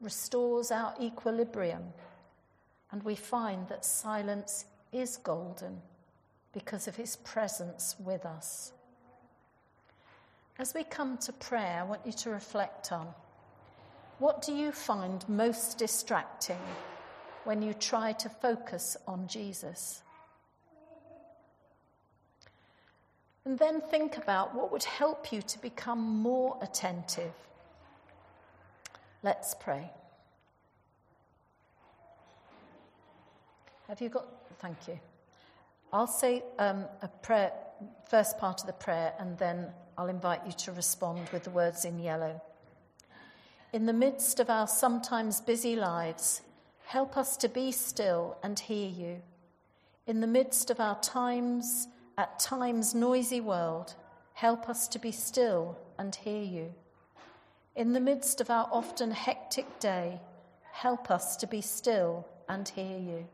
restores 0.02 0.72
our 0.72 0.94
equilibrium, 1.00 1.84
and 2.92 3.04
we 3.04 3.16
find 3.16 3.68
that 3.68 3.86
silence 3.86 4.66
is 4.92 5.18
golden 5.18 5.82
because 6.54 6.88
of 6.88 6.96
his 6.96 7.18
presence 7.18 7.96
with 8.00 8.26
us. 8.26 8.74
As 10.58 10.74
we 10.74 10.84
come 10.84 11.18
to 11.20 11.34
prayer, 11.34 11.82
I 11.82 11.84
want 11.84 12.06
you 12.06 12.12
to 12.12 12.32
reflect 12.32 12.92
on 12.92 13.08
what 14.20 14.42
do 14.42 14.54
you 14.54 14.72
find 14.72 15.28
most 15.28 15.78
distracting 15.78 16.60
when 17.46 17.62
you 17.62 17.74
try 17.74 18.12
to 18.14 18.30
focus 18.30 18.98
on 19.08 19.28
Jesus? 19.28 20.04
And 23.46 23.58
then 23.58 23.82
think 23.82 24.18
about 24.18 24.54
what 24.54 24.72
would 24.72 24.84
help 24.84 25.32
you 25.32 25.42
to 25.42 25.60
become 25.60 26.00
more 26.00 26.58
attentive. 26.62 27.32
Let's 29.24 29.56
pray. 29.56 29.90
Have 33.88 34.02
you 34.02 34.10
got? 34.10 34.28
Thank 34.60 34.88
you. 34.88 35.00
I'll 35.92 36.06
say 36.06 36.44
um, 36.60 36.86
a 37.02 37.08
prayer, 37.08 37.52
first 38.08 38.38
part 38.38 38.62
of 38.62 38.68
the 38.68 38.74
prayer, 38.74 39.14
and 39.18 39.38
then 39.38 39.68
I'll 39.98 40.10
invite 40.10 40.46
you 40.46 40.52
to 40.52 40.72
respond 40.74 41.28
with 41.34 41.46
the 41.46 41.50
words 41.50 41.86
in 41.86 41.98
yellow. 41.98 42.40
In 43.72 43.86
the 43.86 43.94
midst 43.94 44.40
of 44.40 44.50
our 44.50 44.68
sometimes 44.68 45.42
busy 45.42 45.76
lives, 45.76 46.42
help 46.86 47.18
us 47.18 47.38
to 47.38 47.48
be 47.48 47.72
still 47.72 48.38
and 48.42 48.60
hear 48.60 48.90
you. 48.90 49.22
In 50.08 50.22
the 50.22 50.28
midst 50.28 50.72
of 50.72 50.80
our 50.80 51.00
times, 51.02 51.88
at 52.18 52.40
times 52.40 52.96
noisy 52.96 53.42
world, 53.42 53.94
help 54.34 54.70
us 54.70 54.88
to 54.90 55.00
be 55.00 55.12
still 55.12 55.78
and 55.98 56.16
hear 56.16 56.44
you. 56.44 56.74
In 57.76 57.94
the 57.94 58.00
midst 58.00 58.42
of 58.42 58.50
our 58.50 58.68
often 58.72 59.12
hectic 59.12 59.80
day, 59.80 60.20
help 60.72 61.12
us 61.12 61.36
to 61.38 61.48
be 61.48 61.62
still 61.62 62.28
and 62.48 62.68
hear 62.68 62.98
you 62.98 63.28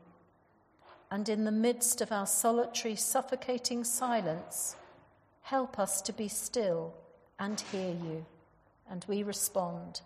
and 1.10 1.28
in 1.28 1.44
the 1.44 1.52
midst 1.52 2.00
of 2.00 2.10
our 2.10 2.26
solitary, 2.26 2.96
suffocating 2.96 3.84
silence, 3.84 4.76
help 5.42 5.78
us 5.78 6.02
to 6.02 6.12
be 6.12 6.28
still 6.28 6.94
and 7.38 7.60
hear 7.60 7.90
you. 7.90 8.26
And 8.90 9.04
we 9.08 9.22
respond, 9.22 10.00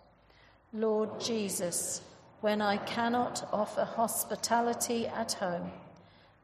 Lord 0.73 1.19
Jesus, 1.19 2.01
when 2.41 2.61
I 2.61 2.77
cannot 2.77 3.47
offer 3.51 3.83
hospitality 3.83 5.07
at 5.07 5.33
home, 5.33 5.71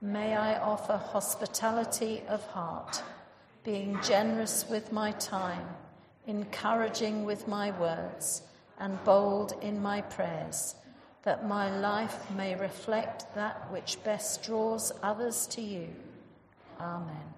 may 0.01 0.35
I 0.35 0.59
offer 0.59 0.97
hospitality 0.97 2.21
of 2.27 2.45
heart, 2.47 3.01
being 3.63 3.97
generous 4.03 4.65
with 4.69 4.91
my 4.91 5.11
time, 5.11 5.67
encouraging 6.27 7.25
with 7.25 7.47
my 7.47 7.71
words, 7.79 8.43
and 8.79 9.03
bold 9.03 9.53
in 9.61 9.81
my 9.81 10.01
prayers 10.01 10.75
that 11.27 11.45
my 11.45 11.77
life 11.79 12.31
may 12.37 12.55
reflect 12.55 13.35
that 13.35 13.69
which 13.69 14.01
best 14.05 14.43
draws 14.43 14.93
others 15.03 15.45
to 15.45 15.61
you. 15.61 15.89
Amen. 16.79 17.33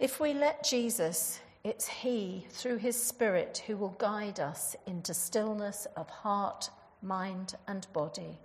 If 0.00 0.18
we 0.18 0.34
let 0.34 0.64
Jesus, 0.64 1.38
it's 1.62 1.86
He, 1.86 2.46
through 2.50 2.78
His 2.78 3.00
Spirit, 3.00 3.62
who 3.66 3.76
will 3.76 3.96
guide 3.98 4.40
us 4.40 4.76
into 4.86 5.12
stillness 5.12 5.86
of 5.96 6.08
heart, 6.08 6.70
mind, 7.02 7.54
and 7.68 7.86
body. 7.92 8.38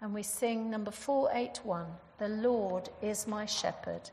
And 0.00 0.12
we 0.12 0.22
sing 0.22 0.68
number 0.68 0.90
481 0.90 1.86
The 2.18 2.28
Lord 2.28 2.88
is 3.00 3.26
my 3.26 3.46
shepherd. 3.46 4.10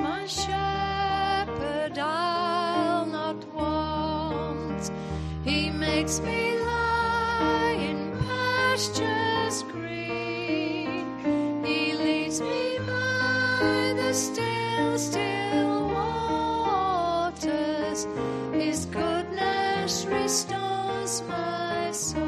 My 0.00 0.26
shepherd, 0.26 1.98
I'll 1.98 3.06
not 3.06 3.44
want. 3.54 4.90
He 5.44 5.70
makes 5.70 6.20
me 6.20 6.58
lie 6.58 7.76
in 7.78 8.12
pastures 8.26 9.62
green. 9.64 11.06
He 11.64 11.94
leads 11.94 12.40
me 12.40 12.78
by 12.80 13.94
the 13.96 14.12
still, 14.12 14.98
still 14.98 15.88
waters. 17.38 18.06
His 18.52 18.86
goodness 18.86 20.04
restores 20.06 21.22
my 21.28 21.90
soul, 21.92 22.25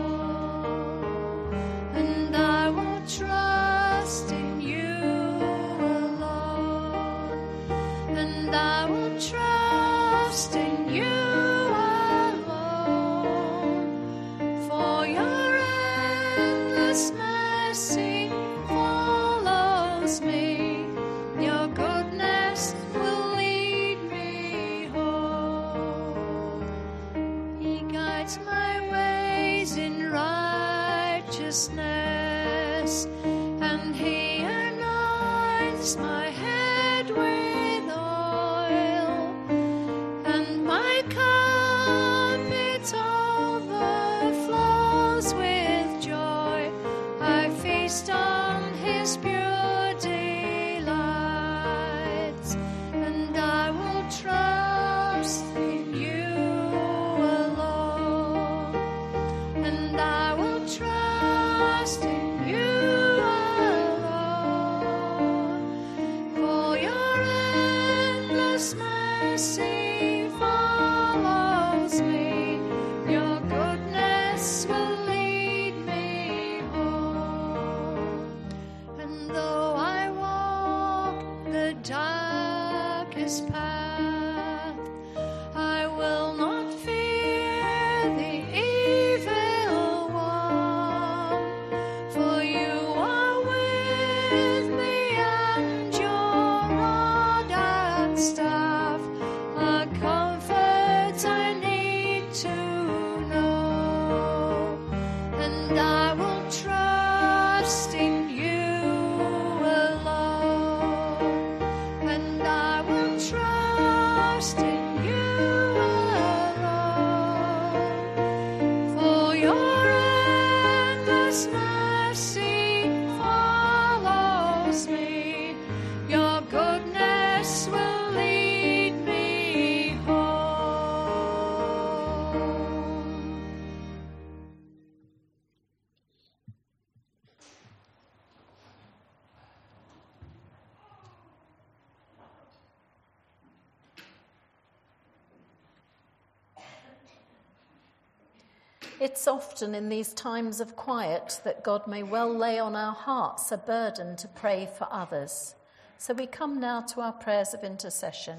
It's 149.19 149.27
often 149.27 149.75
in 149.75 149.89
these 149.89 150.15
times 150.15 150.61
of 150.61 150.77
quiet 150.77 151.41
that 151.43 151.65
God 151.65 151.89
may 151.89 152.05
well 152.05 152.33
lay 152.33 152.61
on 152.61 152.77
our 152.77 152.95
hearts 152.95 153.51
a 153.51 153.57
burden 153.57 154.15
to 154.15 154.29
pray 154.29 154.69
for 154.79 154.87
others, 154.93 155.57
So 156.01 156.15
we 156.15 156.29
come 156.29 156.61
now 156.61 156.83
to 156.83 157.01
our 157.01 157.13
prayers 157.13 157.53
of 157.55 157.65
intercession. 157.65 158.39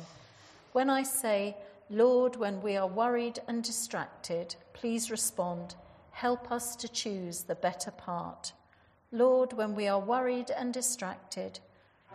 When 0.71 0.89
I 0.89 1.03
say, 1.03 1.57
Lord, 1.89 2.37
when 2.37 2.61
we 2.61 2.77
are 2.77 2.87
worried 2.87 3.39
and 3.49 3.61
distracted, 3.61 4.55
please 4.71 5.11
respond, 5.11 5.75
help 6.11 6.49
us 6.49 6.77
to 6.77 6.87
choose 6.87 7.43
the 7.43 7.55
better 7.55 7.91
part. 7.91 8.53
Lord, 9.11 9.51
when 9.51 9.75
we 9.75 9.89
are 9.89 9.99
worried 9.99 10.49
and 10.51 10.73
distracted, 10.73 11.59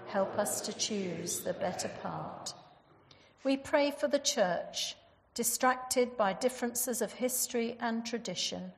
help 0.06 0.38
us 0.38 0.62
to 0.62 0.72
choose 0.72 1.40
the 1.40 1.52
better 1.52 1.90
part. 2.02 2.54
We 3.44 3.58
pray 3.58 3.90
for 3.90 4.08
the 4.08 4.18
church, 4.18 4.96
distracted 5.35 6.16
by 6.16 6.32
differences 6.32 7.03
of 7.03 7.12
history 7.12 7.76
and 7.80 8.07
tradition. 8.07 8.72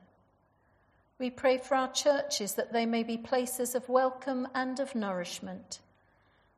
We 1.19 1.29
pray 1.29 1.57
for 1.57 1.75
our 1.75 1.91
churches 1.91 2.55
that 2.55 2.73
they 2.73 2.85
may 2.85 3.03
be 3.03 3.17
places 3.17 3.75
of 3.75 3.87
welcome 3.89 4.47
and 4.53 4.79
of 4.79 4.93
nourishment. 4.95 5.79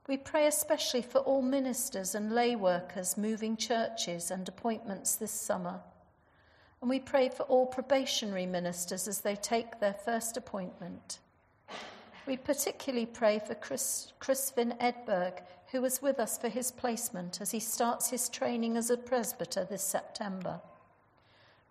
We 0.07 0.17
pray 0.17 0.47
especially 0.47 1.01
for 1.01 1.19
all 1.19 1.41
ministers 1.41 2.15
and 2.15 2.33
lay 2.33 2.55
workers 2.55 3.17
moving 3.17 3.55
churches 3.55 4.31
and 4.31 4.47
appointments 4.47 5.15
this 5.15 5.31
summer. 5.31 5.81
And 6.81 6.89
we 6.89 6.99
pray 6.99 7.29
for 7.29 7.43
all 7.43 7.67
probationary 7.67 8.45
ministers 8.45 9.07
as 9.07 9.21
they 9.21 9.35
take 9.35 9.79
their 9.79 9.93
first 9.93 10.35
appointment. 10.35 11.19
We 12.25 12.37
particularly 12.37 13.05
pray 13.05 13.39
for 13.39 13.55
Chris, 13.55 14.13
Crispin 14.19 14.73
Edberg, 14.81 15.41
who 15.71 15.81
was 15.81 16.01
with 16.01 16.19
us 16.19 16.37
for 16.37 16.49
his 16.49 16.71
placement 16.71 17.39
as 17.41 17.51
he 17.51 17.59
starts 17.59 18.09
his 18.09 18.29
training 18.29 18.75
as 18.75 18.89
a 18.89 18.97
presbyter 18.97 19.65
this 19.69 19.83
September. 19.83 20.59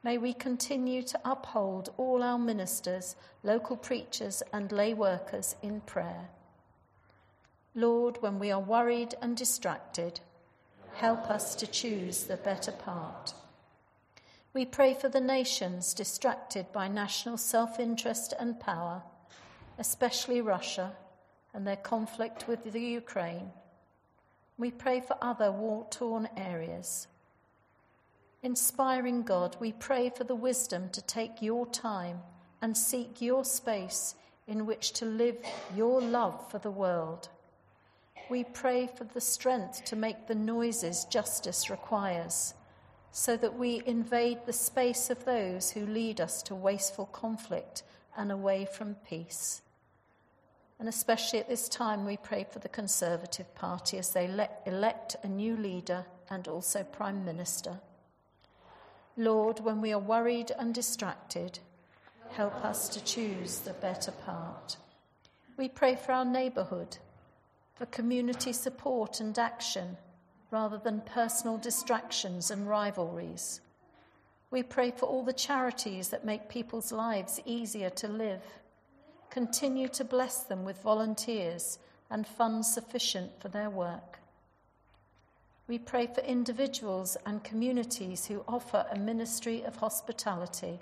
May 0.05 0.18
we 0.18 0.32
continue 0.32 1.03
to 1.03 1.20
uphold 1.24 1.92
all 1.96 2.22
our 2.22 2.38
ministers, 2.38 3.16
local 3.42 3.76
preachers, 3.76 4.42
and 4.53 4.70
lay 4.70 4.94
workers 4.94 5.57
in 5.62 5.80
prayer. 5.80 6.28
Lord, 7.74 8.22
when 8.22 8.38
we 8.38 8.53
are 8.53 8.61
worried 8.61 9.14
and 9.20 9.36
distracted, 9.36 10.20
help 10.94 11.28
us 11.28 11.57
to 11.57 11.66
choose 11.66 12.24
the 12.24 12.36
better 12.36 12.72
part. 12.72 13.34
We 14.55 14.64
pray 14.64 14.94
for 14.94 15.09
the 15.09 15.20
nations 15.20 15.92
distracted 15.92 16.70
by 16.72 16.88
national 16.88 17.36
self 17.36 17.78
interest 17.80 18.32
and 18.38 18.59
power, 18.59 19.03
especially 19.78 20.40
Russia 20.40 20.92
and 21.53 21.66
their 21.66 21.76
conflict 21.76 22.46
with 22.46 22.72
the 22.72 22.80
Ukraine. 22.80 23.51
We 24.59 24.72
pray 24.72 25.00
for 25.00 25.16
other 25.22 25.52
war 25.52 25.86
torn 25.88 26.28
areas. 26.36 27.06
Inspiring 28.42 29.22
God, 29.22 29.56
we 29.61 29.72
pray 29.72 30.11
for 30.11 30.24
the 30.24 30.34
wisdom 30.34 30.88
to 30.90 31.02
take 31.02 31.40
your 31.40 31.64
time 31.66 32.18
and 32.61 32.76
seek 32.76 33.22
your 33.22 33.44
space 33.44 34.16
in 34.48 34.66
which 34.66 34.92
to 34.94 35.04
live 35.04 35.36
your 35.76 36.00
love 36.00 36.50
for 36.50 36.59
the 36.59 36.70
world. 36.72 37.28
We 38.28 38.42
pray 38.42 38.88
for 38.88 39.04
the 39.04 39.20
strength 39.20 39.84
to 39.86 39.96
make 39.96 40.26
the 40.26 40.34
noises 40.34 41.04
justice 41.04 41.70
requires, 41.70 42.54
so 43.12 43.36
that 43.36 43.56
we 43.56 43.82
invade 43.86 44.38
the 44.44 44.52
space 44.52 45.09
of 45.09 45.24
those 45.24 45.70
who 45.70 45.86
lead 45.86 46.20
us 46.20 46.42
to 46.44 46.54
wasteful 46.54 47.06
conflict 47.06 47.84
and 48.16 48.32
away 48.32 48.66
from 48.70 48.96
peace. 49.09 49.62
And 50.79 50.89
especially 50.89 51.41
at 51.41 51.49
this 51.49 51.68
time, 51.68 52.05
we 52.07 52.16
pray 52.16 52.47
for 52.51 52.61
the 52.61 52.68
Conservative 52.68 53.53
Party 53.55 53.99
as 53.99 54.11
they 54.11 54.29
le- 54.29 54.49
elect 54.64 55.16
a 55.22 55.29
new 55.29 55.57
leader 55.57 56.07
and 56.31 56.47
also 56.47 56.85
Prime 56.85 57.24
Minister. 57.24 57.81
Lord, 59.16 59.59
when 59.61 59.81
we 59.81 59.93
are 59.93 59.99
worried 59.99 60.53
and 60.57 60.72
distracted, 60.72 61.59
help 62.31 62.55
us 62.64 62.89
to 62.91 63.05
choose 63.05 63.59
the 63.59 63.72
better 63.72 64.12
part. 64.12 64.76
We 65.57 65.68
pray 65.68 65.97
for 65.97 66.12
our 66.12 66.24
neighbourhood, 66.24 66.99
for 67.74 67.87
community 67.87 68.53
support 68.53 69.18
and 69.18 69.37
action, 69.37 69.97
rather 70.53 70.79
than 70.79 71.01
personal 71.01 71.59
distractions 71.59 72.53
and 72.53 72.68
rivalries. 72.68 73.61
We 74.51 74.62
pray 74.62 74.93
for 74.93 75.07
all 75.07 75.24
the 75.24 75.33
charities 75.33 76.09
that 76.09 76.24
make 76.24 76.49
people's 76.49 76.93
lives 76.93 77.41
easier 77.45 77.91
to 77.91 78.09
live. 78.09 78.43
Continue 79.31 79.89
to 79.89 80.05
bless 80.05 80.43
them 80.43 80.64
with 80.64 80.83
volunteers 80.83 81.79
and 82.11 82.26
funds 82.26 82.72
sufficient 82.72 83.41
for 83.41 83.49
their 83.49 83.70
work. 83.70 84.18
We 85.66 85.79
pray 85.79 86.07
for 86.07 86.22
individuals 86.22 87.16
and 87.26 87.45
communities 87.45 88.24
who 88.24 88.43
offer 88.49 88.87
a 88.91 88.99
ministry 88.99 89.62
of 89.64 89.76
hospitality. 89.76 90.79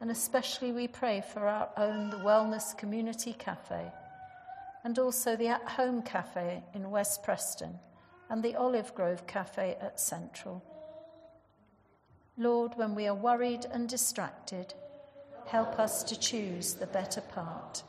And 0.00 0.10
especially 0.10 0.72
we 0.72 0.86
pray 0.86 1.22
for 1.32 1.48
our 1.48 1.70
own 1.78 2.10
the 2.10 2.18
Wellness 2.18 2.76
Community 2.76 3.32
Cafe 3.32 3.90
and 4.84 4.98
also 4.98 5.34
the 5.34 5.48
At 5.48 5.66
Home 5.70 6.02
Cafe 6.02 6.62
in 6.74 6.90
West 6.90 7.22
Preston 7.22 7.78
and 8.28 8.42
the 8.42 8.54
Olive 8.54 8.94
Grove 8.94 9.26
Cafe 9.26 9.78
at 9.80 9.98
Central. 9.98 10.62
Lord, 12.36 12.72
when 12.76 12.94
we 12.94 13.06
are 13.06 13.14
worried 13.14 13.64
and 13.72 13.88
distracted, 13.88 14.74
help 15.46 15.78
us 15.78 16.02
to 16.04 16.18
choose 16.18 16.74
the 16.74 16.86
better 16.86 17.20
part. 17.20 17.82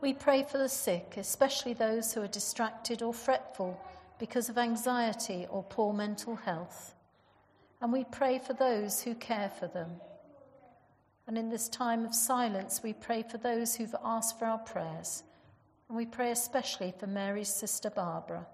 We 0.00 0.14
pray 0.14 0.44
for 0.44 0.58
the 0.58 0.68
sick, 0.68 1.14
especially 1.16 1.72
those 1.72 2.12
who 2.12 2.22
are 2.22 2.28
distracted 2.28 3.02
or 3.02 3.12
fretful 3.12 3.80
because 4.18 4.48
of 4.48 4.58
anxiety 4.58 5.46
or 5.50 5.62
poor 5.62 5.92
mental 5.92 6.36
health. 6.36 6.94
And 7.80 7.92
we 7.92 8.04
pray 8.04 8.38
for 8.38 8.54
those 8.54 9.02
who 9.02 9.14
care 9.14 9.50
for 9.58 9.66
them. 9.66 9.90
And 11.26 11.36
in 11.36 11.50
this 11.50 11.68
time 11.68 12.04
of 12.04 12.14
silence, 12.14 12.80
we 12.82 12.92
pray 12.92 13.22
for 13.22 13.38
those 13.38 13.74
who've 13.74 13.94
asked 14.04 14.38
for 14.38 14.46
our 14.46 14.58
prayers. 14.58 15.22
And 15.88 15.96
we 15.96 16.06
pray 16.06 16.30
especially 16.30 16.94
for 16.98 17.06
Mary's 17.06 17.52
sister 17.52 17.90
Barbara. 17.90 18.46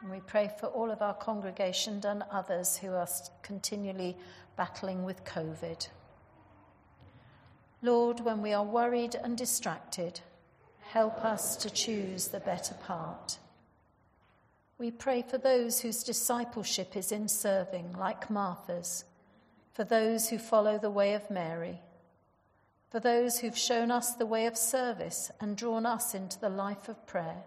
And 0.00 0.10
we 0.10 0.20
pray 0.20 0.50
for 0.60 0.66
all 0.66 0.90
of 0.90 1.02
our 1.02 1.14
congregation 1.14 2.00
and 2.04 2.22
others 2.30 2.76
who 2.76 2.92
are 2.92 3.08
continually 3.42 4.16
battling 4.56 5.04
with 5.04 5.24
COVID. 5.24 5.88
Lord, 7.82 8.20
when 8.20 8.42
we 8.42 8.52
are 8.52 8.64
worried 8.64 9.14
and 9.14 9.36
distracted, 9.36 10.20
help 10.80 11.24
us 11.24 11.56
to 11.56 11.70
choose 11.70 12.28
the 12.28 12.40
better 12.40 12.74
part. 12.74 13.38
We 14.78 14.90
pray 14.90 15.22
for 15.22 15.38
those 15.38 15.80
whose 15.80 16.04
discipleship 16.04 16.96
is 16.96 17.10
in 17.10 17.28
serving, 17.28 17.92
like 17.98 18.30
Martha's, 18.30 19.04
for 19.72 19.84
those 19.84 20.28
who 20.28 20.38
follow 20.38 20.78
the 20.78 20.90
way 20.90 21.14
of 21.14 21.30
Mary, 21.30 21.80
for 22.90 23.00
those 23.00 23.38
who've 23.38 23.58
shown 23.58 23.90
us 23.90 24.14
the 24.14 24.26
way 24.26 24.46
of 24.46 24.56
service 24.56 25.30
and 25.40 25.56
drawn 25.56 25.84
us 25.84 26.14
into 26.14 26.38
the 26.38 26.48
life 26.48 26.88
of 26.88 27.06
prayer. 27.06 27.42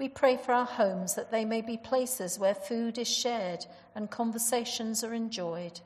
We 0.00 0.08
pray 0.08 0.38
for 0.38 0.52
our 0.52 0.64
homes 0.64 1.14
that 1.16 1.30
they 1.30 1.44
may 1.44 1.60
be 1.60 1.76
places 1.76 2.38
where 2.38 2.54
food 2.54 2.96
is 2.96 3.06
shared 3.06 3.66
and 3.94 4.10
conversations 4.10 5.04
are 5.04 5.12
enjoyed. 5.12 5.78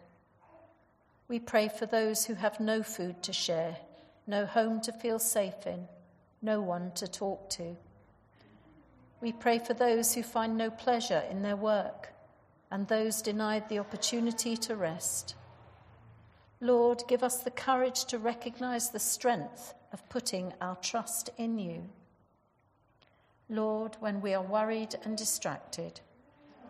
We 1.26 1.40
pray 1.40 1.66
for 1.66 1.86
those 1.86 2.24
who 2.24 2.34
have 2.34 2.60
no 2.60 2.84
food 2.84 3.24
to 3.24 3.32
share, 3.32 3.76
no 4.28 4.46
home 4.46 4.80
to 4.82 4.92
feel 4.92 5.18
safe 5.18 5.66
in, 5.66 5.88
no 6.40 6.60
one 6.60 6.92
to 6.92 7.08
talk 7.08 7.50
to. 7.58 7.76
We 9.20 9.32
pray 9.32 9.58
for 9.58 9.74
those 9.74 10.14
who 10.14 10.22
find 10.22 10.56
no 10.56 10.70
pleasure 10.70 11.24
in 11.28 11.42
their 11.42 11.56
work 11.56 12.10
and 12.70 12.86
those 12.86 13.20
denied 13.20 13.68
the 13.68 13.80
opportunity 13.80 14.56
to 14.58 14.76
rest. 14.76 15.34
Lord, 16.60 17.02
give 17.08 17.24
us 17.24 17.38
the 17.38 17.50
courage 17.50 18.04
to 18.04 18.20
recognize 18.20 18.90
the 18.90 19.00
strength 19.00 19.74
of 19.92 20.08
putting 20.08 20.52
our 20.60 20.76
trust 20.76 21.30
in 21.36 21.58
you. 21.58 21.88
Lord, 23.50 23.96
when 24.00 24.20
we 24.20 24.32
are 24.32 24.42
worried 24.42 24.94
and 25.04 25.16
distracted, 25.16 26.00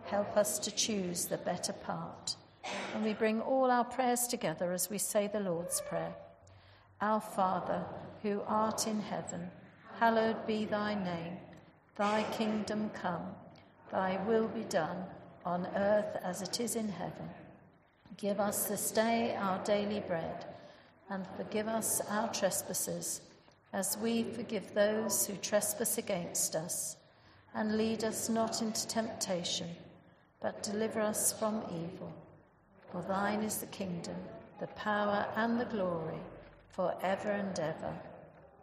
help 0.05 0.37
us 0.37 0.59
to 0.59 0.71
choose 0.71 1.27
the 1.27 1.39
better 1.39 1.73
part. 1.73 2.37
And 2.95 3.05
we 3.05 3.13
bring 3.13 3.41
all 3.41 3.71
our 3.71 3.85
prayers 3.85 4.27
together 4.27 4.73
as 4.73 4.91
we 4.91 4.99
say 4.99 5.29
the 5.29 5.41
Lord's 5.41 5.81
Prayer. 5.83 6.15
Our 7.01 7.21
Father, 7.21 7.85
who 8.23 8.43
art 8.47 8.87
in 8.87 9.01
heaven, 9.01 9.51
hallowed 10.01 10.47
be 10.47 10.65
thy 10.65 10.95
name. 10.95 11.37
Thy 11.97 12.25
kingdom 12.33 12.91
come, 12.91 13.27
thy 13.93 14.19
will 14.27 14.49
be 14.49 14.65
done, 14.65 15.05
on 15.45 15.69
earth 15.77 16.17
as 16.25 16.43
it 16.43 16.59
is 16.59 16.75
in 16.75 16.89
heaven. 16.89 17.29
Give 18.17 18.41
us 18.41 18.67
this 18.67 18.91
day 18.91 19.37
our 19.39 19.63
daily 19.65 20.01
bread, 20.01 20.47
and 21.09 21.25
forgive 21.37 21.69
us 21.69 22.01
our 22.11 22.33
trespasses 22.33 23.21
as 23.75 23.99
we 23.99 24.23
forgive 24.23 24.73
those 24.73 25.27
who 25.27 25.35
trespass 25.35 25.99
against 25.99 26.55
us. 26.55 26.97
And 27.55 27.77
lead 27.77 28.05
us 28.05 28.29
not 28.29 28.63
into 28.63 28.87
temptation, 28.87 29.69
but 30.41 30.63
deliver 30.63 31.01
us 31.01 31.33
from 31.33 31.63
evil. 31.69 32.13
For 32.91 33.03
thine 33.03 33.43
is 33.43 33.59
the 33.59 33.67
kingdom, 33.67 34.15
the 34.61 34.69
power, 34.69 35.27
and 35.37 35.61
the 35.61 35.65
glory, 35.67 36.21
for 36.71 36.95
ever 37.03 37.31
and 37.31 37.59
ever. 37.59 37.95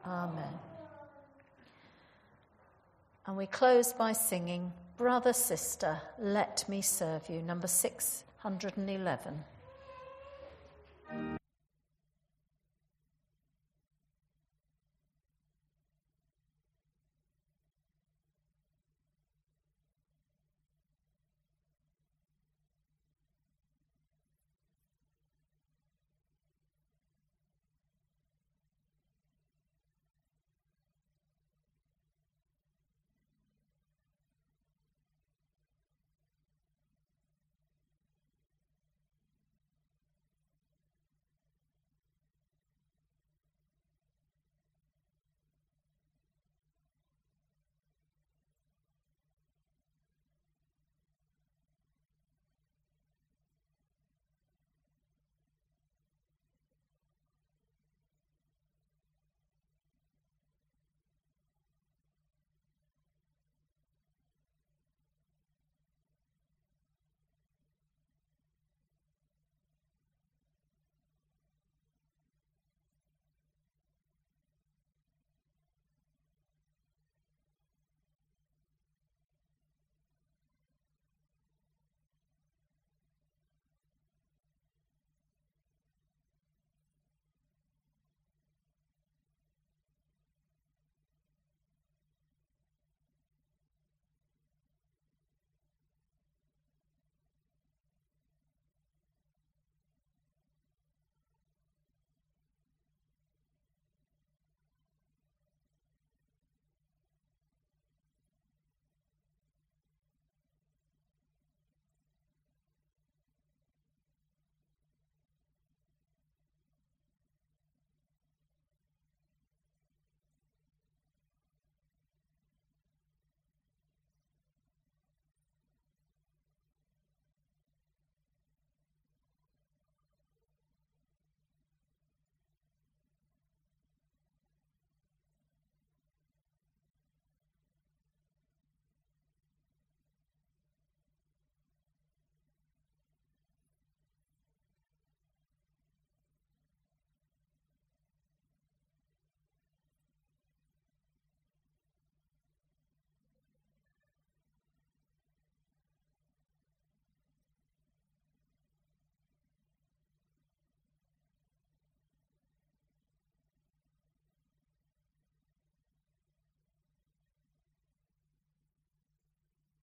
Amen. 0.05 0.53
And 3.27 3.37
we 3.37 3.45
close 3.47 3.93
by 3.93 4.13
singing, 4.13 4.71
Brother, 4.97 5.33
Sister, 5.33 6.01
Let 6.19 6.67
Me 6.69 6.81
Serve 6.81 7.29
You, 7.29 7.41
number 7.41 7.67
611. 7.67 9.43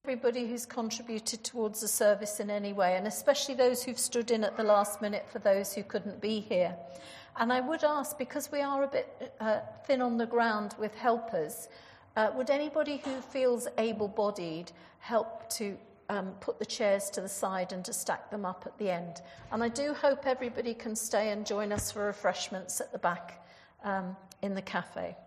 Everybody 0.09 0.49
who's 0.49 0.65
contributed 0.65 1.45
towards 1.45 1.83
the 1.83 1.87
service 1.87 2.41
in 2.41 2.49
any 2.49 2.73
way, 2.73 2.97
and 2.97 3.07
especially 3.07 3.55
those 3.55 3.83
who've 3.83 3.99
stood 3.99 4.31
in 4.31 4.43
at 4.43 4.57
the 4.57 4.63
last 4.63 5.03
minute 5.03 5.27
for 5.31 5.39
those 5.39 5.75
who 5.75 5.83
couldn't 5.83 6.19
be 6.19 6.41
here. 6.41 6.75
And 7.37 7.53
I 7.53 7.61
would 7.61 7.85
ask, 7.85 8.17
because 8.17 8.51
we 8.51 8.63
are 8.63 8.85
a 8.85 8.89
bit 8.89 9.35
uh, 9.39 9.59
thin 9.87 10.01
on 10.01 10.17
the 10.17 10.25
ground 10.25 10.75
with 10.79 10.95
helpers, 10.95 11.69
uh, 12.17 12.31
would 12.35 12.49
anybody 12.49 13.03
who 13.05 13.21
feels 13.21 13.69
able 13.77 14.09
bodied 14.09 14.73
help 15.01 15.51
to 15.51 15.77
um, 16.09 16.33
put 16.41 16.59
the 16.59 16.65
chairs 16.65 17.11
to 17.11 17.21
the 17.21 17.29
side 17.29 17.75
and 17.75 17.85
to 17.85 17.93
stack 17.93 18.31
them 18.31 18.47
up 18.47 18.63
at 18.65 18.79
the 18.79 18.89
end? 18.89 19.21
And 19.53 19.63
I 19.63 19.69
do 19.69 19.93
hope 19.93 20.27
everybody 20.27 20.73
can 20.73 20.97
stay 20.97 21.33
and 21.33 21.45
join 21.45 21.71
us 21.71 21.93
for 21.93 22.07
refreshments 22.07 22.81
at 22.81 22.93
the 22.93 22.99
back 22.99 23.47
um, 23.85 24.17
in 24.41 24.55
the 24.55 24.63
cafe. 24.63 25.19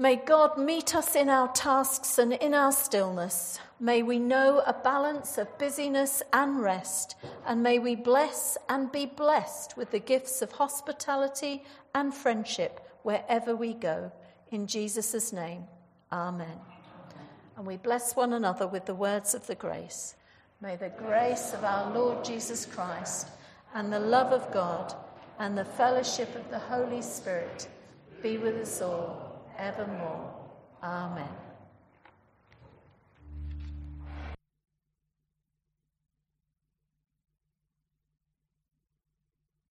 May 0.00 0.14
God 0.14 0.56
meet 0.56 0.94
us 0.94 1.16
in 1.16 1.28
our 1.28 1.48
tasks 1.48 2.18
and 2.18 2.32
in 2.32 2.54
our 2.54 2.70
stillness. 2.70 3.58
May 3.80 4.04
we 4.04 4.20
know 4.20 4.62
a 4.64 4.72
balance 4.72 5.38
of 5.38 5.58
busyness 5.58 6.22
and 6.32 6.60
rest, 6.62 7.16
and 7.44 7.64
may 7.64 7.80
we 7.80 7.96
bless 7.96 8.56
and 8.68 8.92
be 8.92 9.06
blessed 9.06 9.76
with 9.76 9.90
the 9.90 9.98
gifts 9.98 10.40
of 10.40 10.52
hospitality 10.52 11.64
and 11.96 12.14
friendship 12.14 12.78
wherever 13.02 13.56
we 13.56 13.74
go. 13.74 14.12
In 14.52 14.68
Jesus' 14.68 15.32
name, 15.32 15.64
Amen. 16.12 16.60
And 17.56 17.66
we 17.66 17.76
bless 17.76 18.14
one 18.14 18.34
another 18.34 18.68
with 18.68 18.86
the 18.86 18.94
words 18.94 19.34
of 19.34 19.48
the 19.48 19.56
grace. 19.56 20.14
May 20.60 20.76
the 20.76 20.90
grace 20.90 21.52
of 21.54 21.64
our 21.64 21.92
Lord 21.92 22.24
Jesus 22.24 22.66
Christ 22.66 23.30
and 23.74 23.92
the 23.92 23.98
love 23.98 24.32
of 24.32 24.52
God 24.52 24.94
and 25.40 25.58
the 25.58 25.64
fellowship 25.64 26.32
of 26.36 26.48
the 26.50 26.58
Holy 26.60 27.02
Spirit 27.02 27.66
be 28.22 28.38
with 28.38 28.54
us 28.62 28.80
all 28.80 29.27
evermore. 29.58 30.32
Amen. 30.82 31.47